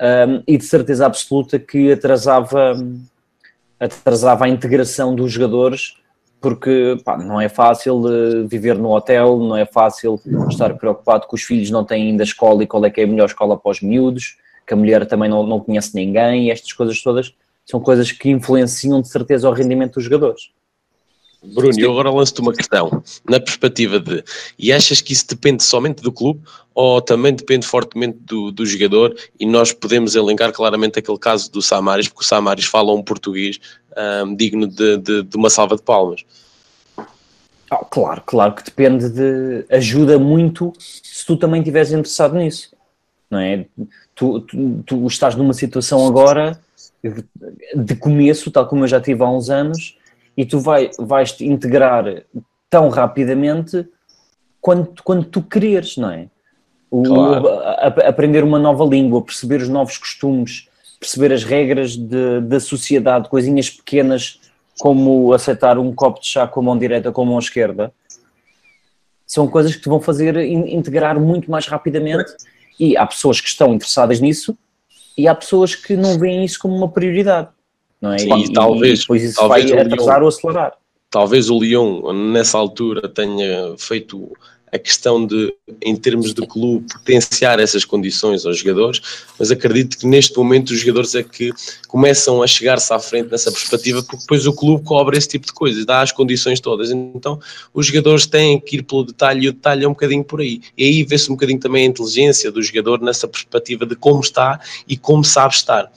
um, 0.00 0.42
e 0.46 0.56
de 0.56 0.64
certeza 0.64 1.06
absoluta 1.06 1.58
que 1.58 1.92
atrasava, 1.92 2.74
atrasava 3.80 4.44
a 4.44 4.48
integração 4.48 5.14
dos 5.14 5.32
jogadores 5.32 5.96
porque 6.42 6.98
pá, 7.04 7.16
não 7.16 7.40
é 7.40 7.48
fácil 7.48 8.00
uh, 8.00 8.46
viver 8.48 8.76
no 8.76 8.90
hotel, 8.90 9.38
não 9.38 9.56
é 9.56 9.64
fácil 9.64 10.20
estar 10.48 10.74
preocupado 10.74 11.28
que 11.28 11.34
os 11.36 11.42
filhos 11.42 11.70
não 11.70 11.84
têm 11.84 12.08
ainda 12.08 12.24
escola 12.24 12.64
e 12.64 12.66
qual 12.66 12.84
é 12.84 12.90
que 12.90 13.00
é 13.00 13.04
a 13.04 13.06
melhor 13.06 13.26
escola 13.26 13.56
para 13.56 13.70
os 13.70 13.80
miúdos, 13.80 14.36
que 14.66 14.74
a 14.74 14.76
mulher 14.76 15.06
também 15.06 15.30
não, 15.30 15.46
não 15.46 15.60
conhece 15.60 15.94
ninguém, 15.94 16.46
e 16.46 16.50
estas 16.50 16.72
coisas 16.72 17.00
todas 17.00 17.32
são 17.64 17.80
coisas 17.80 18.10
que 18.10 18.28
influenciam 18.28 19.00
de 19.00 19.08
certeza 19.08 19.48
o 19.48 19.52
rendimento 19.52 19.94
dos 19.94 20.04
jogadores. 20.04 20.50
Bruno, 21.42 21.78
eu 21.78 21.90
agora 21.90 22.10
lanço-te 22.10 22.40
uma 22.40 22.52
questão, 22.52 23.02
na 23.28 23.40
perspectiva 23.40 23.98
de, 23.98 24.22
e 24.58 24.72
achas 24.72 25.00
que 25.00 25.12
isso 25.12 25.26
depende 25.28 25.62
somente 25.62 26.02
do 26.02 26.12
clube 26.12 26.40
ou 26.74 27.00
também 27.00 27.34
depende 27.34 27.66
fortemente 27.66 28.18
do, 28.20 28.52
do 28.52 28.64
jogador 28.64 29.14
e 29.38 29.44
nós 29.44 29.72
podemos 29.72 30.14
elencar 30.14 30.52
claramente 30.52 30.98
aquele 30.98 31.18
caso 31.18 31.50
do 31.50 31.60
Samaris, 31.60 32.08
porque 32.08 32.24
o 32.24 32.26
Samaris 32.26 32.66
fala 32.66 32.94
um 32.94 33.02
português 33.02 33.58
um, 34.24 34.34
digno 34.34 34.66
de, 34.66 34.96
de, 34.98 35.22
de, 35.22 35.36
uma 35.36 35.50
salva 35.50 35.76
de 35.76 35.82
palmas. 35.82 36.24
Oh, 37.70 37.84
claro, 37.86 38.22
claro 38.24 38.54
que 38.54 38.64
depende 38.64 39.08
de, 39.08 39.64
ajuda 39.70 40.18
muito 40.18 40.72
se 40.78 41.26
tu 41.26 41.36
também 41.36 41.60
estiveres 41.60 41.90
interessado 41.90 42.36
nisso 42.36 42.70
não 43.32 43.38
é? 43.38 43.64
Tu, 44.14 44.40
tu, 44.40 44.82
tu 44.84 45.06
estás 45.06 45.34
numa 45.34 45.54
situação 45.54 46.06
agora 46.06 46.60
de 47.74 47.96
começo, 47.96 48.50
tal 48.50 48.68
como 48.68 48.84
eu 48.84 48.88
já 48.88 49.00
tive 49.00 49.22
há 49.24 49.30
uns 49.30 49.48
anos, 49.48 49.96
e 50.36 50.44
tu 50.44 50.58
vai, 50.58 50.90
vais 50.98 51.32
te 51.32 51.44
integrar 51.46 52.04
tão 52.70 52.88
rapidamente 52.88 53.86
quando, 54.60 54.92
quando 55.04 55.24
tu 55.24 55.42
quereres, 55.42 55.96
não 55.96 56.10
é? 56.10 56.28
O, 56.90 57.02
Claro. 57.02 57.48
a- 57.48 57.70
a- 57.86 58.08
aprender 58.08 58.44
uma 58.44 58.58
nova 58.58 58.84
língua, 58.84 59.22
perceber 59.22 59.60
os 59.62 59.68
novos 59.68 59.96
costumes, 59.98 60.68
perceber 61.00 61.32
as 61.32 61.42
regras 61.44 61.96
de- 61.96 62.40
da 62.42 62.60
sociedade, 62.60 63.28
coisinhas 63.28 63.68
pequenas 63.70 64.40
como 64.78 65.32
aceitar 65.32 65.78
um 65.78 65.92
copo 65.94 66.20
de 66.20 66.26
chá 66.28 66.46
com 66.46 66.60
a 66.60 66.62
mão 66.62 66.78
direita 66.78 67.10
com 67.12 67.22
a 67.22 67.26
mão 67.26 67.38
esquerda, 67.38 67.92
são 69.26 69.48
coisas 69.48 69.74
que 69.74 69.82
te 69.82 69.88
vão 69.88 70.00
fazer 70.00 70.36
in- 70.36 70.74
integrar 70.74 71.18
muito 71.18 71.50
mais 71.50 71.66
rapidamente. 71.66 72.30
E 72.80 72.96
há 72.96 73.06
pessoas 73.06 73.40
que 73.40 73.48
estão 73.48 73.74
interessadas 73.74 74.20
nisso 74.20 74.56
e 75.16 75.28
há 75.28 75.34
pessoas 75.34 75.74
que 75.74 75.94
não 75.96 76.18
veem 76.18 76.44
isso 76.44 76.58
como 76.58 76.74
uma 76.74 76.88
prioridade. 76.88 77.48
Não 78.02 78.12
é? 78.12 78.18
Sim, 78.18 78.36
e 78.36 78.52
talvez- 78.52 79.00
depois 79.00 79.22
isso 79.22 79.36
talvez 79.36 79.70
vai 79.70 79.78
o 79.78 79.80
atrasar 79.86 80.16
Lyon- 80.16 80.22
ou 80.22 80.28
acelerar. 80.28 80.72
talvez 81.08 81.48
o 81.48 81.58
Lyon 81.60 82.12
nessa 82.32 82.58
altura 82.58 83.08
tenha 83.08 83.74
feito 83.78 84.30
a 84.74 84.78
questão 84.78 85.26
de, 85.26 85.52
em 85.82 85.94
termos 85.94 86.32
de 86.32 86.46
clube, 86.46 86.86
potenciar 86.90 87.60
essas 87.60 87.84
condições 87.84 88.46
aos 88.46 88.56
jogadores, 88.56 89.02
mas 89.38 89.50
acredito 89.50 89.98
que 89.98 90.06
neste 90.06 90.34
momento 90.38 90.70
os 90.70 90.78
jogadores 90.80 91.14
é 91.14 91.22
que 91.22 91.50
começam 91.86 92.42
a 92.42 92.46
chegar-se 92.46 92.90
à 92.90 92.98
frente 92.98 93.30
nessa 93.30 93.52
perspectiva, 93.52 94.02
porque 94.02 94.16
depois 94.22 94.46
o 94.46 94.52
clube 94.54 94.82
cobra 94.82 95.14
esse 95.18 95.28
tipo 95.28 95.44
de 95.44 95.52
coisas, 95.52 95.84
dá 95.84 96.00
as 96.00 96.10
condições 96.10 96.58
todas. 96.58 96.90
Então 96.90 97.38
os 97.74 97.84
jogadores 97.86 98.24
têm 98.24 98.58
que 98.58 98.76
ir 98.78 98.82
pelo 98.82 99.04
detalhe 99.04 99.44
e 99.44 99.48
o 99.50 99.52
detalhe 99.52 99.84
é 99.84 99.86
um 99.86 99.92
bocadinho 99.92 100.24
por 100.24 100.40
aí. 100.40 100.62
E 100.76 100.84
aí 100.84 101.04
vê-se 101.04 101.30
um 101.30 101.34
bocadinho 101.34 101.60
também 101.60 101.84
a 101.84 101.88
inteligência 101.90 102.50
do 102.50 102.62
jogador 102.62 102.98
nessa 103.02 103.28
perspectiva 103.28 103.84
de 103.84 103.94
como 103.94 104.22
está 104.22 104.58
e 104.88 104.96
como 104.96 105.22
sabe 105.22 105.52
estar. 105.52 105.92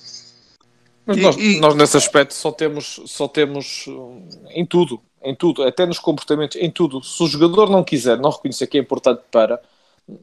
Mas 1.06 1.18
E- 1.18 1.22
nós, 1.22 1.36
e- 1.38 1.60
nós 1.60 1.76
nesse 1.76 1.98
aspecto 1.98 2.34
só 2.34 2.52
temos, 2.52 3.00
só 3.06 3.28
temos 3.28 3.86
hum, 3.88 4.28
em 4.50 4.66
tudo, 4.66 5.02
em 5.24 5.36
tudo, 5.36 5.64
até 5.64 5.86
nos 5.86 6.00
comportamentos, 6.00 6.58
em 6.58 6.70
tudo. 6.72 7.04
Se 7.04 7.22
o 7.24 7.28
jogador 7.28 7.70
não 7.70 7.84
quiser, 7.84 8.18
não 8.18 8.30
reconhecer 8.32 8.68
que 8.68 8.78
é 8.78 8.82
importante 8.82 9.22
para, 9.32 9.62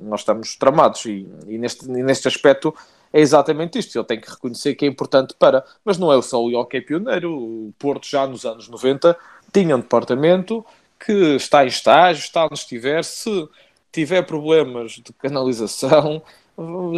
nós 0.00 0.20
estamos 0.20 0.56
tramados 0.56 1.04
e, 1.06 1.26
e 1.46 1.58
neste, 1.58 1.84
e 1.86 2.02
neste 2.02 2.28
aspecto 2.28 2.74
é 3.12 3.20
exatamente 3.20 3.78
isto. 3.78 3.96
Ele 3.96 4.04
tem 4.04 4.20
que 4.20 4.30
reconhecer 4.30 4.74
que 4.74 4.84
é 4.84 4.88
importante 4.88 5.34
para, 5.38 5.64
mas 5.84 5.98
não 5.98 6.12
é 6.12 6.20
só 6.22 6.42
o 6.42 6.54
Hockey 6.54 6.80
Pioneiro. 6.80 7.32
O 7.32 7.74
Porto 7.78 8.06
já 8.08 8.26
nos 8.26 8.44
anos 8.44 8.68
90 8.68 9.16
tinha 9.52 9.76
um 9.76 9.80
departamento 9.80 10.64
que 11.04 11.12
está 11.36 11.64
em 11.64 11.68
estágio, 11.68 12.20
está 12.22 12.44
onde 12.44 12.54
estiver, 12.54 13.02
se 13.04 13.48
tiver 13.90 14.22
problemas 14.22 14.92
de 14.92 15.12
canalização, 15.18 16.22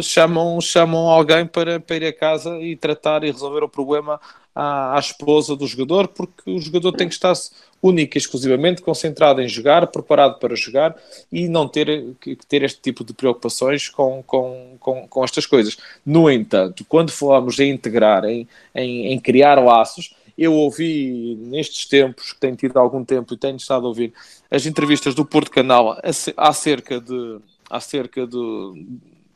chamam, 0.01 0.59
chamam 0.61 1.09
alguém 1.09 1.45
para, 1.45 1.79
para 1.79 1.95
ir 1.95 2.05
a 2.05 2.13
casa 2.13 2.59
e 2.59 2.75
tratar 2.75 3.23
e 3.23 3.31
resolver 3.31 3.63
o 3.63 3.69
problema 3.69 4.19
à, 4.53 4.95
à 4.95 4.99
esposa 4.99 5.55
do 5.55 5.65
jogador, 5.67 6.07
porque 6.07 6.49
o 6.51 6.59
jogador 6.59 6.91
tem 6.93 7.07
que 7.07 7.13
estar 7.13 7.33
única 7.81 8.17
e 8.17 8.19
exclusivamente 8.19 8.81
concentrado 8.81 9.41
em 9.41 9.47
jogar, 9.47 9.87
preparado 9.87 10.39
para 10.39 10.55
jogar 10.55 10.95
e 11.31 11.47
não 11.47 11.67
ter 11.67 12.15
que 12.19 12.35
ter 12.35 12.63
este 12.63 12.81
tipo 12.81 13.03
de 13.03 13.13
preocupações 13.13 13.89
com, 13.89 14.23
com, 14.23 14.75
com, 14.79 15.07
com 15.07 15.23
estas 15.23 15.45
coisas. 15.45 15.77
No 16.05 16.29
entanto, 16.29 16.85
quando 16.87 17.11
falamos 17.11 17.59
em 17.59 17.69
integrar, 17.71 18.25
em, 18.25 18.47
em, 18.73 19.13
em 19.13 19.19
criar 19.19 19.55
laços, 19.63 20.15
eu 20.37 20.53
ouvi 20.53 21.37
nestes 21.39 21.85
tempos, 21.85 22.33
que 22.33 22.39
tenho 22.39 22.55
tido 22.55 22.77
algum 22.77 23.05
tempo 23.05 23.33
e 23.33 23.37
tenho 23.37 23.55
estado 23.55 23.85
a 23.85 23.89
ouvir 23.89 24.13
as 24.51 24.65
entrevistas 24.65 25.15
do 25.15 25.25
Porto 25.25 25.49
Canal 25.51 25.97
ace- 26.03 26.33
acerca 26.35 26.99
de 26.99 27.39
acerca 27.69 28.27
de, 28.27 28.37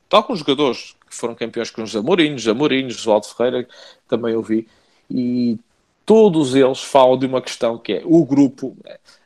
de 0.09 0.15
alguns 0.15 0.39
jogadores 0.39 0.95
que 1.07 1.15
foram 1.15 1.35
campeões 1.35 1.69
com 1.71 1.83
os 1.83 1.95
Amorinhos, 1.95 2.47
Amorinhos, 2.47 2.95
Josualdo 2.95 3.27
Ferreira, 3.27 3.67
também 4.07 4.35
ouvi, 4.35 4.67
e 5.09 5.57
todos 6.05 6.55
eles 6.55 6.81
falam 6.81 7.17
de 7.17 7.25
uma 7.25 7.41
questão 7.41 7.77
que 7.77 7.93
é 7.93 8.01
o 8.03 8.25
grupo, 8.25 8.75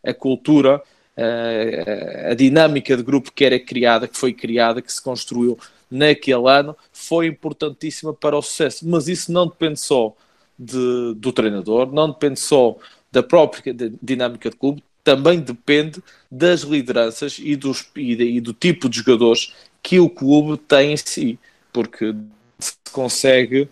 a 0.06 0.14
cultura, 0.14 0.82
a, 1.18 2.32
a 2.32 2.34
dinâmica 2.34 2.98
de 2.98 3.04
grupo 3.04 3.32
que 3.32 3.46
era 3.46 3.60
criada, 3.60 4.08
que 4.08 4.18
foi 4.18 4.34
criada, 4.34 4.82
que 4.82 4.92
se 4.92 5.02
construiu 5.02 5.58
naquele 5.90 6.50
ano, 6.50 6.76
foi 6.92 7.28
importantíssima 7.28 8.14
para 8.14 8.38
o 8.38 8.42
sucesso. 8.42 8.88
Mas 8.88 9.08
isso 9.08 9.32
não 9.32 9.48
depende 9.48 9.80
só 9.80 10.14
de- 10.58 11.14
do 11.16 11.32
treinador, 11.32 11.92
não 11.94 12.10
depende 12.10 12.40
só 12.40 12.76
da 13.12 13.22
própria 13.24 13.74
di- 13.74 13.94
dinâmica 14.02 14.50
de 14.50 14.56
clube, 14.56 14.84
também 15.04 15.40
depende 15.40 16.02
das 16.32 16.62
lideranças 16.62 17.38
e, 17.40 17.56
dos, 17.56 17.86
e, 17.96 18.16
de- 18.16 18.24
e 18.24 18.42
do 18.42 18.54
tipo 18.54 18.90
de 18.90 18.98
jogadores 18.98 19.54
que 19.84 20.00
o 20.00 20.10
clube 20.10 20.58
tem 20.58 20.94
em 20.94 20.98
si, 20.98 21.38
porque 21.72 22.16
se 22.58 22.74
consegue 22.92 23.68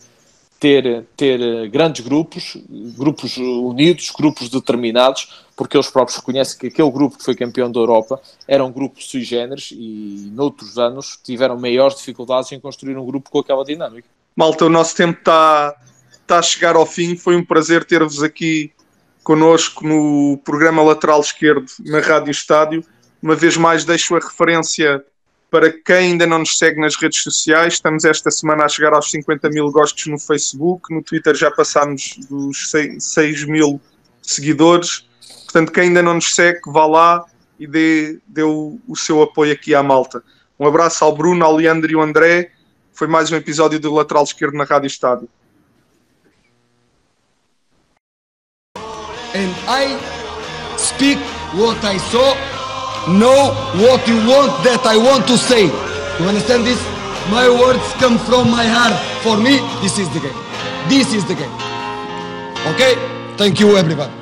ter, 0.59 1.05
ter 1.15 1.41
eh, 1.41 1.67
grandes 1.69 2.05
grupos, 2.05 2.57
grupos 2.97 3.37
unidos, 3.37 4.11
grupos 4.11 4.49
determinados, 4.49 5.45
porque 5.55 5.77
eles 5.77 5.89
próprios 5.89 6.17
reconhecem 6.17 6.59
que 6.59 6.67
aquele 6.67 6.91
grupo 6.91 7.17
que 7.17 7.23
foi 7.23 7.35
campeão 7.35 7.71
da 7.71 7.79
Europa 7.79 8.21
era 8.47 8.63
um 8.63 8.71
grupo 8.71 9.01
sui 9.01 9.23
generis 9.23 9.71
e 9.71 10.29
noutros 10.33 10.77
anos 10.77 11.17
tiveram 11.23 11.57
maiores 11.57 11.97
dificuldades 11.97 12.51
em 12.51 12.59
construir 12.59 12.97
um 12.97 13.05
grupo 13.05 13.31
com 13.31 13.39
aquela 13.39 13.63
dinâmica. 13.63 14.07
Malta, 14.35 14.65
o 14.65 14.69
nosso 14.69 14.95
tempo 14.95 15.17
está 15.17 15.75
está 16.31 16.39
a 16.39 16.41
chegar 16.41 16.75
ao 16.75 16.85
fim. 16.85 17.17
Foi 17.17 17.35
um 17.35 17.43
prazer 17.43 17.83
ter-vos 17.83 18.23
aqui 18.23 18.71
connosco 19.23 19.85
no 19.85 20.39
programa 20.43 20.81
Lateral 20.81 21.19
Esquerdo 21.19 21.65
na 21.79 21.99
Rádio 21.99 22.31
Estádio. 22.31 22.85
Uma 23.21 23.35
vez 23.35 23.57
mais, 23.57 23.83
deixo 23.83 24.15
a 24.15 24.19
referência 24.19 25.03
para 25.51 25.71
quem 25.71 25.95
ainda 25.95 26.25
não 26.25 26.39
nos 26.39 26.57
segue 26.57 26.79
nas 26.79 26.95
redes 26.95 27.21
sociais. 27.21 27.73
Estamos 27.73 28.05
esta 28.05 28.31
semana 28.31 28.65
a 28.65 28.69
chegar 28.69 28.93
aos 28.93 29.11
50 29.11 29.49
mil 29.49 29.69
gostos 29.69 30.07
no 30.07 30.17
Facebook. 30.17 30.91
No 30.91 31.03
Twitter 31.03 31.35
já 31.35 31.51
passámos 31.51 32.17
dos 32.27 32.71
6 32.99 33.45
mil 33.45 33.79
seguidores. 34.21 35.07
Portanto, 35.43 35.71
quem 35.71 35.83
ainda 35.83 36.01
não 36.01 36.15
nos 36.15 36.33
segue, 36.33 36.61
vá 36.67 36.87
lá 36.87 37.25
e 37.59 37.67
dê, 37.67 38.17
dê 38.25 38.41
o, 38.41 38.79
o 38.87 38.95
seu 38.95 39.21
apoio 39.21 39.53
aqui 39.53 39.75
à 39.75 39.83
malta. 39.83 40.23
Um 40.59 40.65
abraço 40.65 41.03
ao 41.03 41.15
Bruno, 41.15 41.45
ao 41.45 41.55
Leandro 41.55 41.91
e 41.91 41.93
ao 41.95 42.01
André. 42.01 42.49
Foi 42.91 43.07
mais 43.07 43.31
um 43.31 43.35
episódio 43.35 43.79
do 43.79 43.93
Lateral 43.93 44.23
Esquerdo 44.23 44.57
na 44.57 44.63
Rádio 44.63 44.87
Estádio. 44.87 45.29
and 49.33 49.55
I 49.67 49.97
speak 50.77 51.17
what 51.55 51.83
I 51.85 51.97
saw, 51.97 52.35
know 53.07 53.53
what 53.81 54.05
you 54.07 54.17
want 54.29 54.51
that 54.63 54.81
I 54.85 54.97
want 54.97 55.27
to 55.27 55.37
say. 55.37 55.65
You 55.65 56.25
understand 56.27 56.65
this? 56.65 56.81
My 57.29 57.49
words 57.49 57.81
come 57.97 58.17
from 58.17 58.49
my 58.51 58.65
heart. 58.65 58.93
For 59.23 59.37
me, 59.37 59.57
this 59.81 59.97
is 59.97 60.09
the 60.13 60.19
game. 60.19 60.37
This 60.89 61.13
is 61.13 61.25
the 61.25 61.35
game. 61.35 61.53
Okay? 62.73 62.93
Thank 63.37 63.59
you, 63.59 63.77
everybody. 63.77 64.20